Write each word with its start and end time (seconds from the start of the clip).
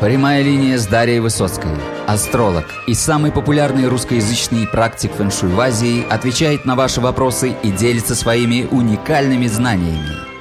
Прямая 0.00 0.42
линия 0.42 0.76
с 0.76 0.86
Дарьей 0.86 1.20
Высоцкой. 1.20 1.70
Астролог 2.06 2.66
и 2.86 2.92
самый 2.92 3.32
популярный 3.32 3.88
русскоязычный 3.88 4.66
практик 4.66 5.10
фэншуй 5.12 5.48
в 5.48 5.58
Азии 5.58 6.04
отвечает 6.10 6.66
на 6.66 6.76
ваши 6.76 7.00
вопросы 7.00 7.54
и 7.62 7.70
делится 7.70 8.14
своими 8.14 8.68
уникальными 8.70 9.46
знаниями. 9.46 10.35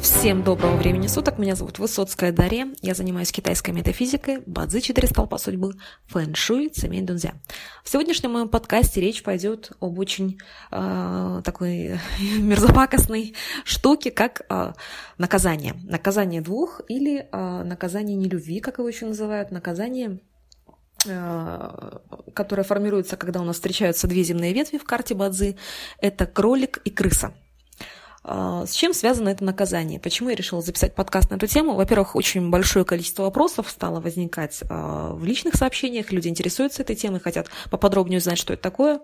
Всем 0.00 0.42
доброго 0.42 0.76
времени 0.76 1.08
суток. 1.08 1.38
Меня 1.38 1.54
зовут 1.54 1.78
Высоцкая 1.78 2.32
Дарья. 2.32 2.68
Я 2.80 2.94
занимаюсь 2.94 3.30
китайской 3.32 3.72
метафизикой, 3.72 4.42
бадзи 4.46 4.80
четыре 4.80 5.06
столпа 5.06 5.36
судьбы, 5.36 5.74
фэн-шуй, 6.06 6.70
цемень 6.70 7.04
дунзя. 7.04 7.34
В 7.84 7.90
сегодняшнем 7.90 8.32
моем 8.32 8.48
подкасте 8.48 9.02
речь 9.02 9.22
пойдет 9.22 9.72
об 9.78 9.98
очень 9.98 10.38
э, 10.70 11.42
такой 11.44 12.00
мерзопакостной 12.38 13.34
штуке, 13.64 14.10
как 14.10 14.40
э, 14.48 14.72
наказание. 15.18 15.74
Наказание 15.84 16.40
двух 16.40 16.80
или 16.88 17.28
э, 17.30 17.62
наказание 17.62 18.16
нелюбви, 18.16 18.60
как 18.60 18.78
его 18.78 18.88
еще 18.88 19.04
называют, 19.04 19.50
наказание 19.50 20.20
которое 22.34 22.62
формируется, 22.62 23.16
когда 23.16 23.40
у 23.40 23.44
нас 23.44 23.56
встречаются 23.56 24.06
две 24.06 24.22
земные 24.22 24.52
ветви 24.52 24.76
в 24.76 24.84
карте 24.84 25.14
Бадзи, 25.14 25.56
это 25.98 26.26
кролик 26.26 26.82
и 26.84 26.90
крыса. 26.90 27.32
А, 28.22 28.66
с 28.66 28.72
чем 28.72 28.92
связано 28.92 29.28
это 29.30 29.44
наказание? 29.44 29.98
Почему 29.98 30.28
я 30.28 30.36
решила 30.36 30.60
записать 30.60 30.94
подкаст 30.94 31.30
на 31.30 31.36
эту 31.36 31.46
тему? 31.46 31.74
Во-первых, 31.74 32.16
очень 32.16 32.50
большое 32.50 32.84
количество 32.84 33.22
вопросов 33.24 33.70
стало 33.70 34.00
возникать 34.00 34.62
а, 34.68 35.12
в 35.14 35.24
личных 35.24 35.54
сообщениях. 35.54 36.12
Люди 36.12 36.28
интересуются 36.28 36.82
этой 36.82 36.96
темой, 36.96 37.20
хотят 37.20 37.48
поподробнее 37.70 38.18
узнать, 38.18 38.38
что 38.38 38.52
это 38.52 38.62
такое. 38.62 39.00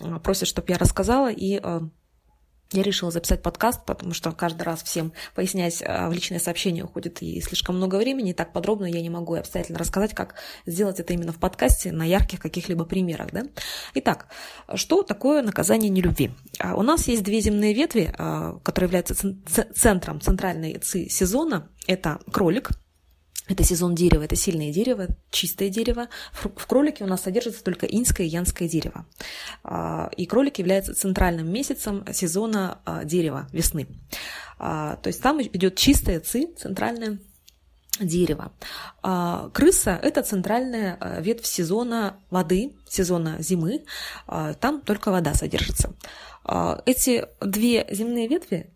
А, 0.00 0.18
просят, 0.18 0.48
чтобы 0.48 0.70
я 0.70 0.78
рассказала. 0.78 1.30
И 1.30 1.60
я 2.72 2.82
решила 2.82 3.10
записать 3.10 3.42
подкаст, 3.42 3.84
потому 3.86 4.12
что 4.12 4.32
каждый 4.32 4.62
раз 4.62 4.82
всем 4.82 5.12
пояснять 5.34 5.82
а, 5.84 6.08
в 6.08 6.12
личное 6.12 6.38
сообщение 6.38 6.84
уходит 6.84 7.22
и 7.22 7.40
слишком 7.40 7.76
много 7.76 7.96
времени, 7.96 8.30
и 8.30 8.34
так 8.34 8.52
подробно 8.52 8.84
я 8.86 9.00
не 9.00 9.08
могу 9.10 9.34
обстоятельно 9.34 9.78
рассказать, 9.78 10.14
как 10.14 10.34
сделать 10.66 11.00
это 11.00 11.14
именно 11.14 11.32
в 11.32 11.38
подкасте 11.38 11.92
на 11.92 12.04
ярких 12.04 12.40
каких-либо 12.40 12.84
примерах. 12.84 13.28
Да? 13.32 13.44
Итак, 13.94 14.28
что 14.74 15.02
такое 15.02 15.42
наказание 15.42 15.88
нелюбви? 15.88 16.30
А, 16.58 16.74
у 16.76 16.82
нас 16.82 17.08
есть 17.08 17.22
две 17.22 17.40
земные 17.40 17.72
ветви, 17.72 18.14
а, 18.18 18.58
которые 18.62 18.88
являются 18.88 19.14
центром 19.74 20.20
центральной 20.20 20.78
ци 20.78 21.08
сезона. 21.08 21.70
Это 21.86 22.20
кролик, 22.30 22.70
это 23.48 23.64
сезон 23.64 23.94
дерева, 23.94 24.22
это 24.22 24.36
сильное 24.36 24.72
дерево, 24.72 25.08
чистое 25.30 25.70
дерево. 25.70 26.08
В 26.32 26.66
кролике 26.66 27.04
у 27.04 27.06
нас 27.06 27.22
содержится 27.22 27.64
только 27.64 27.86
инское 27.86 28.26
и 28.26 28.30
янское 28.30 28.68
дерево. 28.68 29.06
А, 29.64 30.10
и 30.16 30.26
кролик 30.26 30.58
является 30.58 30.94
центральным 30.94 31.50
месяцем 31.50 32.04
сезона 32.12 32.78
а, 32.84 33.04
дерева, 33.04 33.48
весны. 33.52 33.88
А, 34.58 34.96
то 34.96 35.08
есть 35.08 35.22
там 35.22 35.40
идет 35.40 35.76
чистое 35.76 36.20
ци, 36.20 36.46
центральное 36.56 37.18
дерево. 37.98 38.52
Крыса– 39.52 39.98
это 40.02 40.22
центральная 40.22 41.20
ветвь 41.20 41.46
сезона 41.46 42.20
воды, 42.30 42.76
сезона 42.88 43.38
зимы. 43.40 43.86
Там 44.26 44.82
только 44.82 45.10
вода 45.10 45.34
содержится. 45.34 45.96
Эти 46.86 47.26
две 47.40 47.88
земные 47.90 48.28
ветви, 48.28 48.72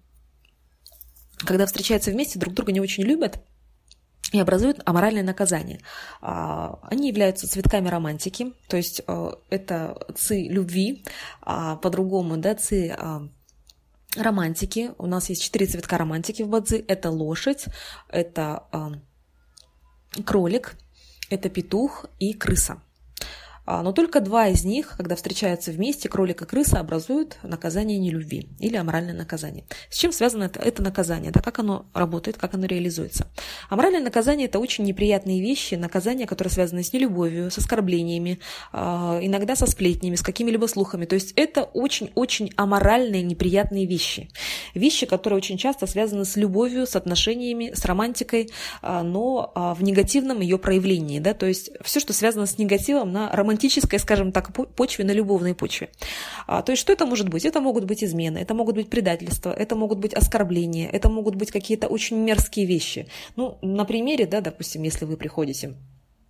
когда 1.36 1.66
встречаются 1.66 2.10
вместе, 2.10 2.40
друг 2.40 2.54
друга 2.54 2.72
не 2.72 2.80
очень 2.80 3.04
любят– 3.04 3.38
и 4.30 4.40
образуют 4.40 4.80
аморальное 4.84 5.22
наказание. 5.22 5.80
А, 6.20 6.78
они 6.82 7.08
являются 7.08 7.48
цветками 7.48 7.88
романтики, 7.88 8.52
то 8.68 8.76
есть 8.76 9.02
э, 9.06 9.30
это 9.50 10.06
ци 10.16 10.44
любви, 10.48 11.04
а 11.40 11.76
по-другому, 11.76 12.36
да, 12.36 12.54
ци 12.54 12.94
а, 12.96 13.28
романтики. 14.16 14.92
У 14.98 15.06
нас 15.06 15.28
есть 15.28 15.42
четыре 15.42 15.66
цветка 15.66 15.98
романтики 15.98 16.42
в 16.42 16.48
Бадзи. 16.48 16.84
Это 16.86 17.10
лошадь, 17.10 17.66
это 18.08 18.64
кролик, 20.24 20.76
это 21.30 21.48
петух 21.48 22.06
и 22.18 22.34
крыса. 22.34 22.82
А, 23.72 23.82
но 23.82 23.92
только 23.92 24.20
два 24.20 24.48
из 24.48 24.64
них, 24.64 24.94
когда 24.98 25.16
встречаются 25.16 25.70
вместе, 25.70 26.08
кролик 26.08 26.42
и 26.42 26.44
крыса, 26.44 26.78
образуют 26.78 27.38
наказание 27.42 27.98
нелюбви 27.98 28.48
или 28.58 28.76
аморальное 28.76 29.14
наказание. 29.14 29.64
С 29.88 29.96
чем 29.96 30.12
связано 30.12 30.44
это, 30.44 30.60
это 30.60 30.82
наказание? 30.82 31.30
Да, 31.30 31.40
как 31.40 31.58
оно 31.58 31.86
работает, 31.94 32.36
как 32.36 32.52
оно 32.52 32.66
реализуется? 32.66 33.28
Аморальное 33.70 34.02
наказание– 34.02 34.46
это 34.48 34.58
очень 34.58 34.84
неприятные 34.84 35.40
вещи, 35.40 35.74
наказания, 35.74 36.26
которые 36.26 36.52
связаны 36.52 36.82
с 36.82 36.92
нелюбовью, 36.92 37.50
с 37.50 37.56
оскорблениями, 37.56 38.40
а, 38.72 39.18
иногда 39.22 39.56
со 39.56 39.64
сплетнями, 39.64 40.16
с 40.16 40.22
какими-либо 40.22 40.66
слухами. 40.66 41.06
То 41.06 41.14
есть 41.14 41.32
это 41.36 41.62
очень-очень 41.62 42.52
аморальные, 42.56 43.22
неприятные 43.22 43.86
вещи. 43.86 44.28
Вещи, 44.74 45.06
которые 45.06 45.38
очень 45.38 45.56
часто 45.56 45.86
связаны 45.86 46.26
с 46.26 46.36
любовью, 46.36 46.86
с 46.86 46.94
отношениями, 46.94 47.72
с 47.74 47.86
романтикой, 47.86 48.50
а, 48.82 49.02
но 49.02 49.50
в 49.54 49.82
негативном 49.82 50.40
ее 50.40 50.58
проявлении. 50.58 51.20
Да? 51.20 51.32
То 51.32 51.46
есть 51.46 51.70
все, 51.82 52.00
что 52.00 52.12
связано 52.12 52.44
с 52.44 52.58
негативом 52.58 53.12
на 53.12 53.34
романтическом 53.34 53.61
романтической, 53.62 53.98
скажем 53.98 54.32
так, 54.32 54.52
почве, 54.76 55.04
на 55.04 55.12
любовной 55.12 55.54
почве. 55.54 55.88
А, 56.46 56.62
то 56.62 56.72
есть 56.72 56.82
что 56.82 56.92
это 56.92 57.06
может 57.06 57.28
быть? 57.28 57.44
Это 57.44 57.60
могут 57.60 57.84
быть 57.84 58.02
измены, 58.04 58.38
это 58.38 58.54
могут 58.54 58.74
быть 58.74 58.90
предательства, 58.90 59.52
это 59.52 59.76
могут 59.76 59.98
быть 59.98 60.14
оскорбления, 60.14 60.88
это 60.92 61.08
могут 61.08 61.36
быть 61.36 61.50
какие-то 61.50 61.88
очень 61.88 62.16
мерзкие 62.16 62.66
вещи. 62.66 63.06
Ну, 63.36 63.58
на 63.62 63.84
примере, 63.84 64.26
да, 64.26 64.40
допустим, 64.40 64.82
если 64.84 65.06
вы 65.06 65.16
приходите 65.16 65.74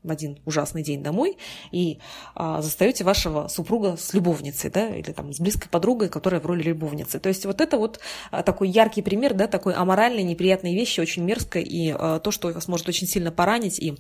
в 0.03 0.11
один 0.11 0.39
ужасный 0.47 0.83
день 0.83 1.03
домой 1.03 1.37
и 1.71 1.99
а, 2.35 2.61
застаете 2.61 3.05
вашего 3.05 3.49
супруга 3.49 3.97
с 3.97 4.15
любовницей, 4.15 4.71
да, 4.71 4.89
или 4.89 5.13
там 5.13 5.33
с 5.33 5.39
близкой 5.39 5.69
подругой, 5.69 6.09
которая 6.09 6.41
в 6.41 6.47
роли 6.47 6.63
любовницы. 6.63 7.21
То 7.21 7.29
есть 7.29 7.47
вот 7.47 7.61
это 7.61 7.79
вот 7.79 8.01
а, 8.31 8.43
такой 8.43 8.69
яркий 8.69 9.03
пример, 9.03 9.35
да, 9.35 9.47
такой 9.47 9.75
аморальной, 9.75 10.25
неприятной 10.25 10.75
вещи, 10.75 11.01
очень 11.01 11.23
мерзкой, 11.23 11.63
и 11.63 11.95
а, 11.97 12.19
то, 12.19 12.31
что 12.33 12.49
вас 12.49 12.69
может 12.69 12.89
очень 12.89 13.07
сильно 13.07 13.31
поранить 13.31 13.79
и 13.79 13.97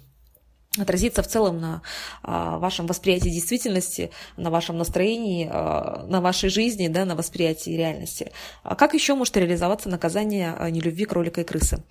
отразиться 0.79 1.23
в 1.23 1.27
целом 1.27 1.61
на 1.61 1.83
а, 2.23 2.59
вашем 2.59 2.87
восприятии 2.87 3.29
действительности, 3.29 4.11
на 4.37 4.51
вашем 4.51 4.79
настроении, 4.79 5.49
а, 5.51 6.07
на 6.09 6.21
вашей 6.21 6.49
жизни, 6.49 6.89
да, 6.89 7.05
на 7.05 7.15
восприятии 7.15 7.71
реальности. 7.71 8.33
А 8.63 8.75
как 8.75 8.95
еще 8.95 9.15
может 9.15 9.37
реализоваться 9.37 9.89
наказание 9.89 10.57
нелюбви 10.71 11.05
кролика 11.05 11.43
и 11.43 11.45
крысы? 11.45 11.83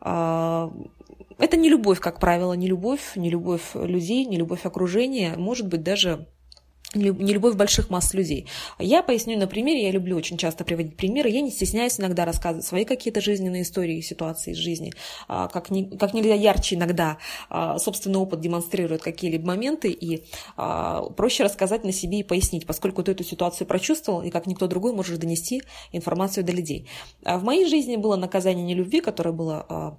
Это 0.00 1.56
не 1.56 1.68
любовь, 1.68 2.00
как 2.00 2.20
правило, 2.20 2.52
не 2.52 2.68
любовь, 2.68 3.16
не 3.16 3.30
любовь 3.30 3.74
людей, 3.74 4.24
не 4.24 4.36
любовь 4.36 4.64
окружения, 4.64 5.34
может 5.36 5.66
быть 5.66 5.82
даже 5.82 6.26
не 6.94 7.32
любовь 7.32 7.56
больших 7.56 7.90
масс 7.90 8.14
людей. 8.14 8.46
Я 8.78 9.02
поясню 9.02 9.38
на 9.38 9.46
примере, 9.46 9.84
я 9.84 9.90
люблю 9.90 10.16
очень 10.16 10.36
часто 10.36 10.64
приводить 10.64 10.96
примеры, 10.96 11.30
я 11.30 11.40
не 11.40 11.50
стесняюсь 11.50 11.98
иногда 11.98 12.24
рассказывать 12.24 12.66
свои 12.66 12.84
какие-то 12.84 13.20
жизненные 13.20 13.62
истории, 13.62 14.00
ситуации 14.00 14.52
из 14.52 14.56
жизни, 14.56 14.92
а, 15.28 15.48
как, 15.48 15.70
не, 15.70 15.84
как 15.96 16.14
нельзя 16.14 16.34
ярче 16.34 16.76
иногда 16.76 17.18
а, 17.48 17.78
собственный 17.78 18.18
опыт 18.18 18.40
демонстрирует 18.40 19.02
какие-либо 19.02 19.46
моменты, 19.46 19.90
и 19.90 20.24
а, 20.56 21.02
проще 21.10 21.44
рассказать 21.44 21.84
на 21.84 21.92
себе 21.92 22.20
и 22.20 22.22
пояснить, 22.22 22.66
поскольку 22.66 23.02
ты 23.02 23.12
эту 23.12 23.24
ситуацию 23.24 23.66
прочувствовал, 23.66 24.22
и 24.22 24.30
как 24.30 24.46
никто 24.46 24.66
другой 24.66 24.92
можешь 24.92 25.18
донести 25.18 25.62
информацию 25.92 26.44
до 26.44 26.52
людей. 26.52 26.88
В 27.22 27.42
моей 27.44 27.66
жизни 27.66 27.96
было 27.96 28.16
наказание 28.16 28.64
нелюбви, 28.64 29.00
которое 29.00 29.32
было 29.32 29.98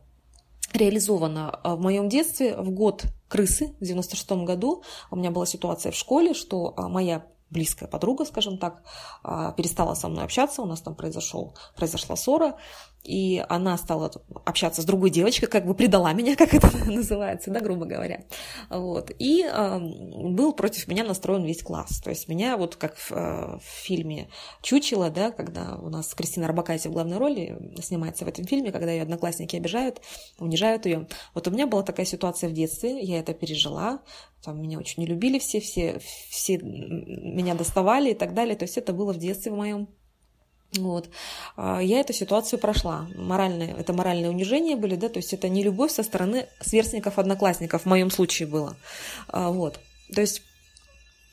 реализовано 0.74 1.50
а, 1.50 1.76
в 1.76 1.82
моем 1.82 2.10
детстве 2.10 2.56
в 2.58 2.72
год 2.72 3.06
крысы 3.28 3.76
в 3.80 3.84
96 3.84 4.32
году. 4.44 4.84
У 5.12 5.16
меня 5.16 5.32
была 5.32 5.46
ситуация 5.46 5.92
в 5.92 5.96
школе, 5.96 6.34
что 6.34 6.74
а, 6.76 6.90
моя 6.90 7.26
близкая 7.50 7.88
подруга, 7.88 8.26
скажем 8.26 8.58
так, 8.58 8.84
а, 9.24 9.52
перестала 9.54 9.94
со 9.94 10.10
мной 10.10 10.26
общаться, 10.26 10.62
у 10.62 10.66
нас 10.66 10.82
там 10.82 10.96
произошел, 10.96 11.56
произошла 11.76 12.16
ссора, 12.16 12.58
и 13.04 13.44
она 13.50 13.78
стала 13.78 14.12
общаться 14.46 14.82
с 14.82 14.86
другой 14.86 15.10
девочкой, 15.10 15.50
как 15.50 15.66
бы 15.66 15.76
предала 15.76 16.14
меня, 16.14 16.36
как 16.38 16.54
это 16.54 16.70
называется, 16.90 17.52
да, 17.52 17.60
грубо 17.60 17.86
говоря. 17.86 18.24
Вот. 18.70 19.12
И 19.20 19.44
э, 19.44 19.80
был 19.80 20.54
против 20.54 20.88
меня 20.88 21.04
настроен 21.04 21.44
весь 21.44 21.62
класс. 21.62 22.02
То 22.02 22.10
есть 22.10 22.28
меня 22.28 22.58
вот 22.58 22.76
как 22.76 22.96
в, 22.96 23.12
э, 23.12 23.58
в 23.58 23.64
фильме 23.64 24.30
«Чучело», 24.62 25.10
да, 25.10 25.32
когда 25.32 25.76
у 25.76 25.90
нас 25.90 26.14
Кристина 26.14 26.46
Арбакайте 26.46 26.90
в 26.90 26.94
главной 26.94 27.18
роли 27.18 27.74
снимается 27.82 28.26
в 28.26 28.28
этом 28.30 28.46
фильме, 28.46 28.72
когда 28.72 28.92
ее 28.92 29.04
одноклассники 29.04 29.56
обижают, 29.56 30.02
унижают 30.40 30.86
ее. 30.86 31.08
Вот 31.34 31.48
у 31.48 31.52
меня 31.52 31.68
была 31.68 31.84
такая 31.84 32.06
ситуация 32.06 32.50
в 32.50 32.54
детстве, 32.54 33.02
я 33.02 33.20
это 33.20 33.34
пережила, 33.34 34.02
там 34.44 34.62
меня 34.62 34.78
очень 34.78 35.04
не 35.04 35.08
любили 35.08 35.40
все, 35.40 35.60
все, 35.60 36.00
все 36.30 36.58
меня 36.58 37.56
доставали 37.56 38.12
и 38.12 38.14
так 38.14 38.34
далее. 38.34 38.56
То 38.56 38.64
есть 38.64 38.78
это 38.78 38.94
было 38.94 39.14
в 39.14 39.18
детстве 39.18 39.52
в 39.52 39.56
моем 39.56 39.88
вот. 40.78 41.10
А, 41.56 41.80
я 41.80 42.00
эту 42.00 42.14
ситуацию 42.14 42.60
прошла. 42.60 43.08
Моральное, 43.16 43.76
это 43.76 43.94
моральное 43.94 44.30
унижение 44.30 44.76
были, 44.76 44.96
да, 44.96 45.10
то 45.10 45.18
есть 45.18 45.34
это 45.34 45.50
не 45.50 45.64
любовь 45.64 45.92
со 45.92 46.04
стороны 46.04 46.48
сверстников, 46.62 47.20
одноклассников, 47.20 47.84
в 47.84 47.86
моем 47.86 48.10
случае 48.12 48.48
было. 48.48 48.76
А, 49.28 49.50
вот. 49.50 49.80
То 50.14 50.22
есть 50.22 50.42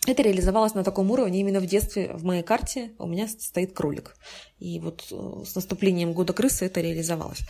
это 0.07 0.23
реализовалось 0.23 0.75
на 0.75 0.83
таком 0.83 1.11
уровне 1.11 1.41
именно 1.41 1.61
в 1.61 1.67
детстве 1.67 2.11
в 2.15 2.25
моей 2.25 2.43
карте 2.43 2.93
у 2.99 3.07
меня 3.07 3.29
стоит 3.29 3.75
кролик. 3.75 4.17
И 4.59 4.79
вот 4.79 5.05
э, 5.11 5.45
с 5.47 5.55
наступлением 5.55 6.13
года 6.13 6.33
крысы 6.35 6.67
это 6.67 6.81
реализовалось. 6.81 7.41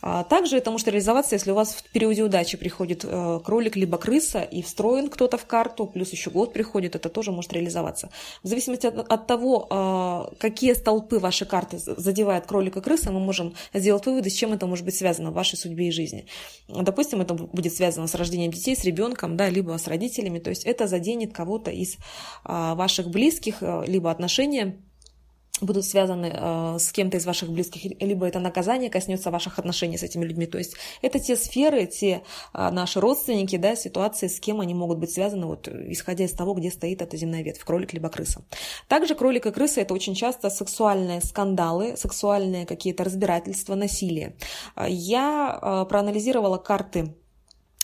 А 0.00 0.24
также 0.24 0.56
это 0.56 0.70
может 0.70 0.88
реализоваться, 0.88 1.34
если 1.34 1.50
у 1.50 1.54
вас 1.54 1.74
в 1.74 1.82
периоде 1.92 2.22
удачи 2.22 2.56
приходит 2.56 3.04
э, 3.04 3.40
кролик 3.44 3.76
либо 3.76 3.98
крыса 3.98 4.40
и 4.40 4.62
встроен 4.62 5.08
кто-то 5.08 5.36
в 5.36 5.46
карту, 5.46 5.86
плюс 5.86 6.10
еще 6.12 6.30
год 6.30 6.52
приходит, 6.52 6.94
это 6.94 7.08
тоже 7.08 7.32
может 7.32 7.52
реализоваться. 7.52 8.10
В 8.42 8.48
зависимости 8.48 8.86
от, 8.86 8.98
от 8.98 9.26
того, 9.26 9.66
э, 9.70 10.36
какие 10.38 10.72
столпы 10.74 11.18
вашей 11.18 11.46
карты 11.46 11.78
задевает 11.78 12.46
кролика 12.46 12.80
крыса, 12.80 13.12
мы 13.12 13.20
можем 13.20 13.54
сделать 13.72 14.04
выводы, 14.04 14.30
с 14.30 14.34
чем 14.34 14.52
это 14.52 14.66
может 14.66 14.84
быть 14.84 14.96
связано 14.96 15.30
в 15.30 15.34
вашей 15.34 15.56
судьбе 15.56 15.88
и 15.88 15.90
жизни. 15.90 16.26
Допустим, 16.68 17.20
это 17.20 17.34
будет 17.34 17.74
связано 17.74 18.06
с 18.06 18.14
рождением 18.14 18.52
детей, 18.52 18.74
с 18.76 18.84
ребенком, 18.84 19.36
да, 19.36 19.50
либо 19.50 19.76
с 19.78 19.86
родителями, 19.86 20.38
то 20.38 20.50
есть 20.50 20.64
это 20.64 20.86
заденет 20.86 21.34
кого-то 21.34 21.70
из 21.70 21.93
ваших 22.44 23.08
близких, 23.08 23.62
либо 23.86 24.10
отношения 24.10 24.76
будут 25.60 25.84
связаны 25.84 26.32
э, 26.34 26.76
с 26.78 26.90
кем-то 26.90 27.16
из 27.16 27.26
ваших 27.26 27.50
близких, 27.50 27.84
либо 28.00 28.26
это 28.26 28.40
наказание 28.40 28.90
коснется 28.90 29.30
ваших 29.30 29.58
отношений 29.58 29.96
с 29.96 30.02
этими 30.02 30.24
людьми. 30.24 30.46
То 30.46 30.58
есть 30.58 30.74
это 31.00 31.20
те 31.20 31.36
сферы, 31.36 31.86
те 31.86 32.22
наши 32.52 33.00
родственники, 33.00 33.56
да, 33.56 33.76
ситуации, 33.76 34.26
с 34.26 34.40
кем 34.40 34.60
они 34.60 34.74
могут 34.74 34.98
быть 34.98 35.12
связаны, 35.12 35.46
вот, 35.46 35.68
исходя 35.68 36.24
из 36.24 36.32
того, 36.32 36.54
где 36.54 36.70
стоит 36.70 37.02
эта 37.02 37.16
земная 37.16 37.42
ветвь, 37.42 37.64
кролик 37.64 37.92
либо 37.92 38.08
крыса. 38.08 38.44
Также 38.88 39.14
кролик 39.14 39.46
и 39.46 39.52
крыса– 39.52 39.80
это 39.82 39.94
очень 39.94 40.14
часто 40.14 40.50
сексуальные 40.50 41.20
скандалы, 41.20 41.96
сексуальные 41.96 42.66
какие-то 42.66 43.04
разбирательства, 43.04 43.76
насилие. 43.76 44.36
Я 44.88 45.86
проанализировала 45.88 46.58
карты 46.58 47.14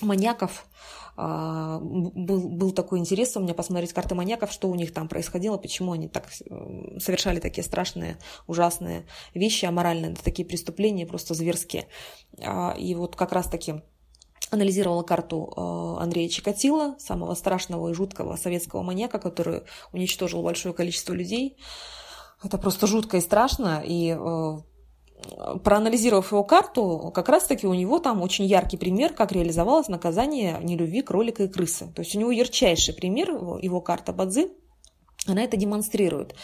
маньяков, 0.01 0.65
а, 0.65 1.00
был, 1.17 2.49
был 2.49 2.73
такой 2.73 2.99
интерес 2.99 3.37
у 3.37 3.41
меня 3.41 3.55
посмотреть 3.55 3.93
карты 3.93 4.15
маньяков, 4.15 4.53
что 4.53 4.69
у 4.69 4.75
них 4.75 4.93
там 4.93 5.09
происходило, 5.09 5.57
почему 5.59 5.93
они 5.93 6.09
так 6.09 6.29
э, 6.49 6.99
совершали 6.99 7.41
такие 7.41 7.65
страшные, 7.65 8.19
ужасные 8.47 9.07
вещи, 9.35 9.65
аморальные, 9.65 10.17
такие 10.17 10.47
преступления 10.47 11.07
просто 11.07 11.35
зверские. 11.35 11.87
А, 12.43 12.75
и 12.79 12.95
вот 12.95 13.17
как 13.17 13.33
раз-таки 13.33 13.83
анализировала 14.51 15.03
карту 15.03 15.53
э, 15.57 16.03
Андрея 16.03 16.29
Чикатила, 16.29 16.97
самого 16.99 17.35
страшного 17.35 17.89
и 17.91 17.95
жуткого 17.95 18.37
советского 18.37 18.83
маньяка, 18.83 19.19
который 19.19 19.63
уничтожил 19.93 20.43
большое 20.43 20.75
количество 20.75 21.13
людей. 21.13 21.57
Это 22.43 22.59
просто 22.59 22.87
жутко 22.87 23.19
и 23.19 23.21
страшно, 23.21 23.83
и 23.85 24.17
э, 24.19 24.59
проанализировав 25.65 26.33
его 26.33 26.45
карту, 26.45 27.11
как 27.15 27.29
раз-таки 27.29 27.67
у 27.67 27.75
него 27.75 27.99
там 27.99 28.23
очень 28.23 28.45
яркий 28.45 28.77
пример, 28.77 29.13
как 29.13 29.33
реализовалось 29.33 29.89
наказание 29.89 30.59
нелюбви 30.63 31.03
кролика 31.03 31.45
и 31.45 31.49
крысы. 31.49 31.93
То 31.95 32.03
есть 32.03 32.15
у 32.15 32.19
него 32.19 32.31
ярчайший 32.31 32.95
пример, 32.95 33.31
его 33.31 33.81
карта 33.81 34.13
Бадзи, 34.13 34.49
она 35.27 35.43
это 35.43 35.57
демонстрирует. 35.57 36.35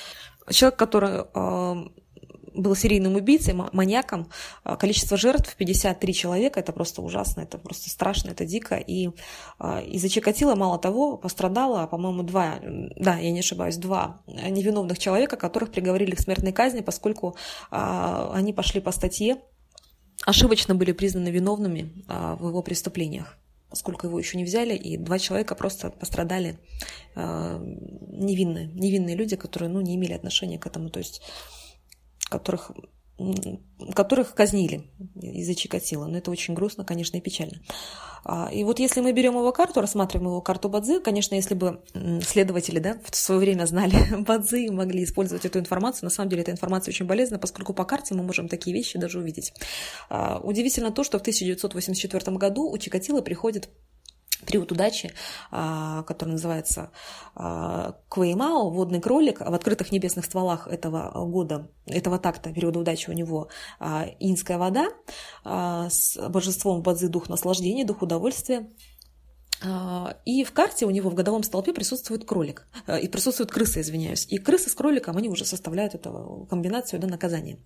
Человек, 0.50 0.78
который 0.78 1.24
э, 1.34 1.88
был 2.56 2.74
серийным 2.74 3.14
убийцей, 3.16 3.54
маньяком. 3.54 4.28
А, 4.64 4.76
количество 4.76 5.16
жертв 5.16 5.54
53 5.56 6.14
человека, 6.14 6.60
это 6.60 6.72
просто 6.72 7.02
ужасно, 7.02 7.42
это 7.42 7.58
просто 7.58 7.90
страшно, 7.90 8.30
это 8.30 8.44
дико. 8.44 8.76
И 8.76 9.10
а, 9.58 9.80
из-за 9.80 10.08
Чикатила, 10.08 10.54
мало 10.54 10.78
того, 10.78 11.16
пострадало, 11.16 11.86
по-моему, 11.86 12.22
два, 12.22 12.58
да, 12.96 13.18
я 13.18 13.30
не 13.30 13.40
ошибаюсь, 13.40 13.76
два 13.76 14.22
невиновных 14.26 14.98
человека, 14.98 15.36
которых 15.36 15.70
приговорили 15.70 16.14
к 16.14 16.20
смертной 16.20 16.52
казни, 16.52 16.80
поскольку 16.80 17.36
а, 17.70 18.30
они 18.32 18.52
пошли 18.52 18.80
по 18.80 18.92
статье, 18.92 19.36
ошибочно 20.24 20.74
были 20.74 20.92
признаны 20.92 21.28
виновными 21.28 22.04
в 22.08 22.48
его 22.48 22.62
преступлениях 22.62 23.36
поскольку 23.68 24.06
его 24.06 24.18
еще 24.18 24.38
не 24.38 24.44
взяли, 24.44 24.74
и 24.74 24.96
два 24.96 25.18
человека 25.18 25.56
просто 25.56 25.90
пострадали 25.90 26.58
невинные, 27.16 28.68
невинные 28.68 29.16
люди, 29.16 29.34
которые 29.36 29.68
ну, 29.68 29.80
не 29.80 29.96
имели 29.96 30.12
отношения 30.12 30.56
к 30.56 30.66
этому. 30.66 30.88
То 30.88 31.00
есть 31.00 31.20
которых 32.28 32.72
которых 33.94 34.34
казнили 34.34 34.90
из-за 35.14 35.54
Чикатила. 35.54 36.06
Но 36.06 36.18
это 36.18 36.30
очень 36.30 36.52
грустно, 36.52 36.84
конечно, 36.84 37.16
и 37.16 37.20
печально. 37.20 37.62
А, 38.24 38.50
и 38.52 38.62
вот 38.64 38.78
если 38.78 39.00
мы 39.00 39.12
берем 39.12 39.34
его 39.34 39.52
карту, 39.52 39.80
рассматриваем 39.80 40.28
его 40.28 40.40
карту 40.42 40.68
Бадзи, 40.68 41.00
конечно, 41.00 41.34
если 41.34 41.54
бы 41.54 41.82
следователи 42.22 42.78
да, 42.78 42.98
в 43.08 43.16
свое 43.16 43.40
время 43.40 43.64
знали 43.64 43.96
Бадзи 44.22 44.66
и 44.66 44.70
могли 44.70 45.04
использовать 45.04 45.44
эту 45.44 45.58
информацию, 45.58 46.04
на 46.04 46.10
самом 46.10 46.28
деле 46.28 46.42
эта 46.42 46.50
информация 46.50 46.92
очень 46.92 47.06
полезна, 47.06 47.38
поскольку 47.38 47.72
по 47.72 47.84
карте 47.84 48.14
мы 48.14 48.22
можем 48.22 48.48
такие 48.48 48.76
вещи 48.76 48.98
даже 48.98 49.18
увидеть. 49.18 49.54
А, 50.10 50.40
удивительно 50.42 50.90
то, 50.90 51.02
что 51.02 51.18
в 51.18 51.22
1984 51.22 52.36
году 52.36 52.70
у 52.70 52.76
Чикатила 52.76 53.22
приходит 53.22 53.70
период 54.44 54.72
удачи, 54.72 55.12
а, 55.50 56.02
который 56.02 56.30
называется 56.30 56.90
а, 57.34 57.96
Квеймао, 58.08 58.70
водный 58.70 59.00
кролик. 59.00 59.40
В 59.40 59.54
открытых 59.54 59.92
небесных 59.92 60.24
стволах 60.24 60.68
этого 60.68 61.10
года, 61.26 61.70
этого 61.86 62.18
такта, 62.18 62.52
периода 62.52 62.80
удачи 62.80 63.10
у 63.10 63.12
него 63.12 63.48
а, 63.78 64.06
инская 64.20 64.58
вода 64.58 64.88
с 65.44 66.16
божеством 66.28 66.82
Бадзи 66.82 67.06
дух 67.06 67.28
наслаждения, 67.28 67.84
дух 67.84 68.02
удовольствия. 68.02 68.68
А, 69.62 70.16
и 70.24 70.44
в 70.44 70.52
карте 70.52 70.86
у 70.86 70.90
него 70.90 71.10
в 71.10 71.14
годовом 71.14 71.42
столпе 71.42 71.72
присутствует 71.72 72.24
кролик, 72.24 72.66
э, 72.86 73.00
и 73.00 73.08
присутствует 73.08 73.50
крыса, 73.50 73.80
извиняюсь. 73.80 74.26
И 74.28 74.38
крысы 74.38 74.70
с 74.70 74.74
кроликом, 74.74 75.16
они 75.16 75.28
уже 75.28 75.44
составляют 75.44 75.94
эту 75.94 76.46
комбинацию 76.50 77.00
да, 77.00 77.06
наказания. 77.06 77.58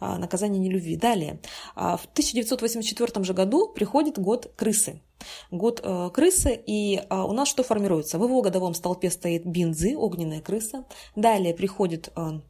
А, 0.00 0.18
наказание 0.18 0.60
нелюбви. 0.60 0.96
Далее. 0.96 1.40
А, 1.74 1.96
в 1.96 2.04
1984 2.04 3.24
же 3.24 3.34
году 3.34 3.68
приходит 3.68 4.18
год 4.18 4.52
крысы. 4.56 5.02
Год 5.50 5.80
э, 5.82 6.10
крысы, 6.12 6.60
и 6.66 7.02
у 7.10 7.32
нас 7.32 7.48
что 7.48 7.62
формируется? 7.62 8.18
В 8.18 8.24
его 8.24 8.42
годовом 8.42 8.74
столпе 8.74 9.10
стоит 9.10 9.46
бинзы, 9.46 9.96
огненная 9.96 10.40
крыса. 10.40 10.84
Далее 11.16 11.54
приходит 11.54 12.10
э, 12.14 12.40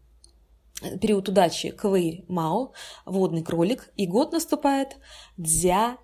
период 1.01 1.29
удачи 1.29 1.71
Квей 1.71 2.25
Мао, 2.29 2.73
водный 3.05 3.43
кролик, 3.43 3.91
и 3.97 4.07
год 4.07 4.33
наступает 4.33 4.97
Дзя 5.37 5.99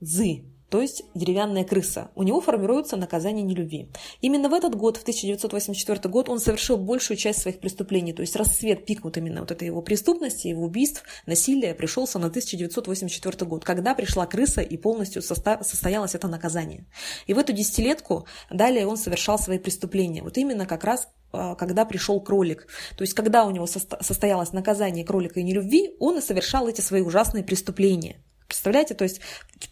Зы, 0.00 0.44
то 0.68 0.80
есть 0.80 1.04
деревянная 1.14 1.64
крыса. 1.64 2.10
У 2.14 2.22
него 2.22 2.40
формируется 2.40 2.96
наказание 2.96 3.44
нелюбви. 3.44 3.88
Именно 4.20 4.48
в 4.48 4.54
этот 4.54 4.74
год, 4.74 4.96
в 4.96 5.02
1984 5.02 6.08
год, 6.08 6.28
он 6.28 6.40
совершил 6.40 6.76
большую 6.76 7.16
часть 7.16 7.42
своих 7.42 7.60
преступлений, 7.60 8.12
то 8.12 8.22
есть 8.22 8.36
расцвет, 8.36 8.84
пик 8.86 9.04
вот 9.04 9.16
именно 9.16 9.40
вот 9.40 9.50
этой 9.50 9.66
его 9.66 9.82
преступности, 9.82 10.48
его 10.48 10.64
убийств, 10.64 11.04
насилия 11.26 11.74
пришелся 11.74 12.18
на 12.18 12.26
1984 12.26 13.46
год, 13.48 13.64
когда 13.64 13.94
пришла 13.94 14.26
крыса 14.26 14.60
и 14.60 14.76
полностью 14.76 15.22
состоялось 15.22 16.14
это 16.14 16.28
наказание. 16.28 16.86
И 17.26 17.34
в 17.34 17.38
эту 17.38 17.52
десятилетку 17.52 18.26
далее 18.50 18.86
он 18.86 18.96
совершал 18.96 19.38
свои 19.38 19.58
преступления. 19.58 20.22
Вот 20.22 20.36
именно 20.36 20.66
как 20.66 20.84
раз 20.84 21.08
а, 21.32 21.54
когда 21.54 21.84
пришел 21.84 22.20
кролик. 22.20 22.66
То 22.96 23.02
есть, 23.02 23.14
когда 23.14 23.44
у 23.44 23.50
него 23.50 23.66
состоялось 23.66 24.52
наказание 24.52 25.04
кролика 25.04 25.40
и 25.40 25.42
нелюбви, 25.42 25.96
он 25.98 26.18
и 26.18 26.20
совершал 26.20 26.68
эти 26.68 26.80
свои 26.80 27.02
ужасные 27.02 27.44
преступления. 27.44 28.22
Представляете, 28.48 28.94
то 28.94 29.04
есть 29.04 29.20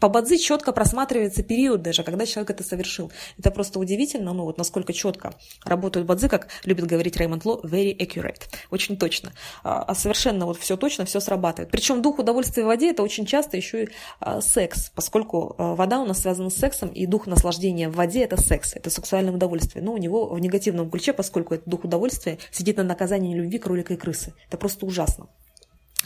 по 0.00 0.08
Бадзи 0.08 0.38
четко 0.38 0.72
просматривается 0.72 1.42
период 1.42 1.82
даже, 1.82 2.02
когда 2.02 2.26
человек 2.26 2.50
это 2.50 2.64
совершил. 2.64 3.12
Это 3.38 3.50
просто 3.50 3.78
удивительно, 3.78 4.32
ну 4.32 4.44
вот 4.44 4.58
насколько 4.58 4.92
четко 4.92 5.34
работают 5.64 6.06
Бадзи, 6.06 6.28
как 6.28 6.48
любит 6.64 6.86
говорить 6.86 7.16
Реймонд 7.16 7.44
Ло, 7.44 7.60
very 7.62 7.96
accurate, 7.96 8.42
очень 8.70 8.96
точно. 8.96 9.32
А, 9.62 9.82
а 9.82 9.94
совершенно 9.94 10.46
вот 10.46 10.58
все 10.58 10.76
точно, 10.76 11.04
все 11.04 11.20
срабатывает. 11.20 11.70
Причем 11.70 12.02
дух 12.02 12.18
удовольствия 12.18 12.64
в 12.64 12.66
воде 12.66 12.90
это 12.90 13.02
очень 13.02 13.26
часто 13.26 13.56
еще 13.56 13.84
и 13.84 13.88
а, 14.20 14.40
секс, 14.40 14.90
поскольку 14.94 15.54
а, 15.58 15.74
вода 15.74 16.00
у 16.00 16.06
нас 16.06 16.20
связана 16.22 16.50
с 16.50 16.56
сексом, 16.56 16.88
и 16.88 17.06
дух 17.06 17.26
наслаждения 17.26 17.88
в 17.88 17.94
воде 17.94 18.24
это 18.24 18.40
секс, 18.40 18.74
это 18.74 18.90
сексуальное 18.90 19.32
удовольствие. 19.32 19.84
Но 19.84 19.92
у 19.92 19.98
него 19.98 20.26
в 20.28 20.38
негативном 20.40 20.90
ключе, 20.90 21.12
поскольку 21.12 21.54
это 21.54 21.68
дух 21.68 21.84
удовольствия, 21.84 22.38
сидит 22.50 22.78
на 22.78 22.84
наказании 22.84 23.34
любви 23.34 23.58
кролика 23.58 23.94
и 23.94 23.96
крысы. 23.96 24.34
Это 24.48 24.56
просто 24.56 24.86
ужасно. 24.86 25.28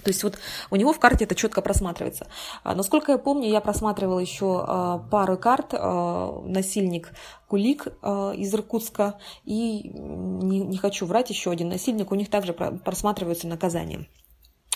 То 0.02 0.10
есть 0.10 0.22
вот 0.22 0.38
у 0.70 0.76
него 0.76 0.92
в 0.92 0.98
карте 0.98 1.24
это 1.24 1.34
четко 1.34 1.62
просматривается. 1.62 2.26
А, 2.64 2.74
насколько 2.74 3.12
я 3.12 3.18
помню, 3.18 3.48
я 3.48 3.60
просматривала 3.60 4.18
еще 4.18 4.64
а, 4.66 4.98
пару 4.98 5.36
карт. 5.36 5.68
А, 5.72 6.42
насильник 6.44 7.12
Кулик 7.46 7.86
из 7.86 8.54
Иркутска 8.54 9.18
и 9.44 9.88
не, 9.88 10.60
не 10.60 10.76
хочу 10.76 11.06
врать, 11.06 11.30
еще 11.30 11.50
один 11.50 11.70
насильник. 11.70 12.12
У 12.12 12.14
них 12.14 12.28
также 12.28 12.52
просматриваются 12.52 13.48
наказания. 13.48 14.06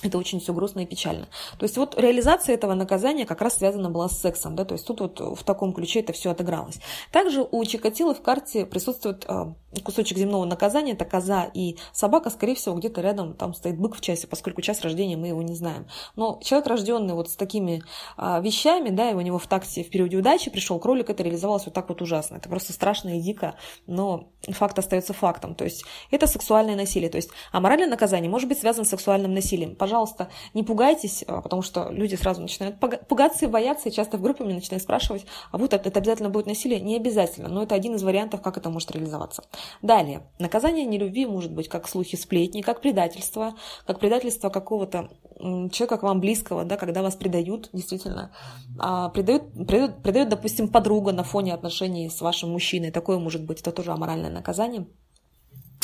Это 0.03 0.19
очень 0.19 0.41
все 0.41 0.53
грустно 0.53 0.81
и 0.81 0.87
печально. 0.87 1.29
То 1.59 1.65
есть 1.65 1.77
вот 1.77 1.99
реализация 1.99 2.55
этого 2.55 2.75
наказания 2.75 3.27
как 3.27 3.41
раз 3.41 3.57
связана 3.59 3.91
была 3.91 4.09
с 4.09 4.21
сексом, 4.21 4.57
да, 4.57 4.65
то 4.65 4.75
есть 4.75 4.87
тут 4.87 5.01
вот 5.01 5.21
в 5.21 5.45
таком 5.45 5.73
ключе 5.73 6.01
это 6.01 6.13
все 6.13 6.31
отыгралось. 6.31 6.79
Также 7.13 7.47
у 7.51 7.65
Чикатило 7.65 8.15
в 8.15 8.23
карте 8.23 8.67
присутствует 8.67 9.25
э, 9.29 9.53
кусочек 9.85 10.19
земного 10.19 10.45
наказания, 10.45 10.93
это 10.93 11.05
коза 11.05 11.49
и 11.55 11.77
собака, 11.93 12.31
скорее 12.31 12.55
всего, 12.55 12.75
где-то 12.75 13.01
рядом 13.01 13.35
там 13.35 13.55
стоит 13.55 13.79
бык 13.79 13.97
в 13.97 14.01
часе, 14.01 14.27
поскольку 14.27 14.61
час 14.61 14.81
рождения 14.83 15.17
мы 15.17 15.29
его 15.29 15.43
не 15.43 15.55
знаем. 15.55 15.87
Но 16.17 16.41
человек, 16.43 16.67
рожденный 16.69 17.15
вот 17.15 17.31
с 17.31 17.37
такими 17.37 17.83
э, 18.19 18.43
вещами, 18.43 18.91
да, 18.91 19.11
и 19.11 19.15
у 19.15 19.21
него 19.21 19.39
в 19.39 19.47
такте 19.47 19.85
в 19.85 19.91
периоде 19.91 20.17
удачи 20.17 20.51
пришел 20.51 20.79
кролик, 20.79 21.11
это 21.11 21.23
реализовалось 21.23 21.65
вот 21.67 21.75
так 21.75 21.89
вот 21.89 22.03
ужасно. 22.03 22.37
Это 22.37 22.49
просто 22.49 22.73
страшно 22.73 23.17
и 23.17 23.21
дико, 23.21 23.55
но 23.87 24.29
факт 24.49 24.79
остается 24.79 25.13
фактом. 25.13 25.55
То 25.55 25.65
есть 25.65 25.85
это 26.11 26.27
сексуальное 26.27 26.77
насилие. 26.77 27.11
То 27.11 27.17
есть 27.17 27.31
аморальное 27.53 27.89
наказание 27.89 28.31
может 28.31 28.49
быть 28.49 28.59
связано 28.59 28.85
с 28.85 28.89
сексуальным 28.89 29.35
насилием. 29.35 29.77
Пожалуйста, 29.77 29.92
пожалуйста, 29.93 30.31
не 30.55 30.63
пугайтесь, 30.63 31.23
а, 31.29 31.43
потому 31.43 31.61
что 31.61 31.91
люди 31.91 32.15
сразу 32.15 32.41
начинают 32.41 32.77
пугаться 32.79 33.45
и 33.45 33.49
бояться, 33.49 33.91
и 33.91 33.93
часто 33.93 34.17
в 34.17 34.23
группе 34.23 34.43
мне 34.43 34.55
начинают 34.55 34.83
спрашивать, 34.83 35.27
а 35.51 35.59
вот 35.59 35.75
это, 35.75 35.87
это 35.91 35.99
обязательно 35.99 36.31
будет 36.31 36.47
насилие? 36.47 36.81
Не 36.81 36.97
обязательно, 36.97 37.51
но 37.51 37.63
это 37.63 37.75
один 37.75 37.97
из 37.97 38.03
вариантов, 38.03 38.41
как 38.41 38.57
это 38.57 38.71
может 38.71 38.91
реализоваться. 38.91 39.45
Далее, 39.83 40.23
наказание 40.39 40.87
нелюбви 40.87 41.27
может 41.27 41.53
быть 41.53 41.69
как 41.69 41.89
слухи 41.89 42.17
сплетни, 42.17 42.63
как 42.63 42.81
предательство, 42.81 43.53
как 43.87 44.01
предательство 44.01 44.49
какого-то 44.49 45.11
человека 45.39 45.99
к 45.99 46.03
вам 46.03 46.21
близкого, 46.21 46.65
да, 46.65 46.79
когда 46.79 47.03
вас 47.03 47.15
предают, 47.15 47.69
действительно, 47.75 48.33
а, 48.79 49.11
предают, 49.11 49.53
предают, 49.53 50.03
предают, 50.03 50.31
допустим, 50.31 50.69
подруга 50.69 51.13
на 51.13 51.23
фоне 51.23 51.53
отношений 51.53 52.09
с 52.09 52.23
вашим 52.23 52.51
мужчиной, 52.51 52.93
такое 52.93 53.19
может 53.19 53.45
быть, 53.45 53.61
это 53.61 53.73
тоже 53.73 53.93
аморальное 53.93 54.31
наказание. 54.31 54.87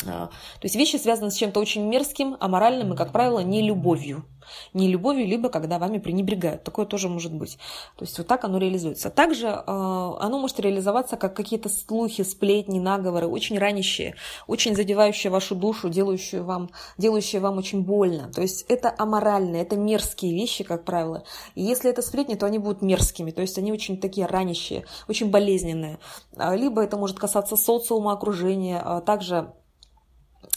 А, 0.07 0.27
то 0.27 0.63
есть 0.63 0.75
вещи 0.75 0.95
связаны 0.95 1.31
с 1.31 1.35
чем-то 1.35 1.59
очень 1.59 1.83
мерзким, 1.87 2.37
аморальным 2.39 2.93
и, 2.93 2.97
как 2.97 3.11
правило, 3.11 3.39
не 3.39 3.61
любовью. 3.61 4.25
Не 4.73 4.87
любовью, 4.87 5.27
либо 5.27 5.49
когда 5.49 5.77
вами 5.77 5.99
пренебрегают. 5.99 6.63
Такое 6.63 6.85
тоже 6.85 7.09
может 7.09 7.33
быть. 7.33 7.57
То 7.97 8.05
есть 8.05 8.17
вот 8.17 8.27
так 8.27 8.43
оно 8.43 8.57
реализуется. 8.57 9.09
Также 9.09 9.47
э, 9.47 9.61
оно 9.65 10.39
может 10.39 10.59
реализоваться 10.59 11.17
как 11.17 11.35
какие-то 11.35 11.69
слухи, 11.69 12.23
сплетни, 12.23 12.79
наговоры, 12.79 13.27
очень 13.27 13.59
ранящие, 13.59 14.15
очень 14.47 14.75
задевающие 14.75 15.29
вашу 15.29 15.55
душу, 15.55 15.89
делающие 15.89 16.41
вам, 16.41 16.69
делающие 16.97 17.41
вам 17.41 17.57
очень 17.57 17.83
больно. 17.83 18.31
То 18.33 18.41
есть 18.41 18.65
это 18.69 18.93
аморальные, 18.97 19.61
это 19.61 19.75
мерзкие 19.75 20.33
вещи, 20.33 20.63
как 20.63 20.83
правило. 20.85 21.23
И 21.55 21.61
если 21.61 21.89
это 21.89 22.01
сплетни, 22.01 22.35
то 22.35 22.45
они 22.45 22.57
будут 22.57 22.81
мерзкими. 22.81 23.31
То 23.31 23.41
есть 23.41 23.57
они 23.57 23.71
очень 23.71 23.99
такие 23.99 24.25
ранящие, 24.25 24.85
очень 25.07 25.29
болезненные. 25.29 25.99
А, 26.37 26.55
либо 26.55 26.81
это 26.81 26.97
может 26.97 27.19
касаться 27.19 27.55
социума, 27.55 28.13
окружения. 28.13 29.01
Также 29.05 29.53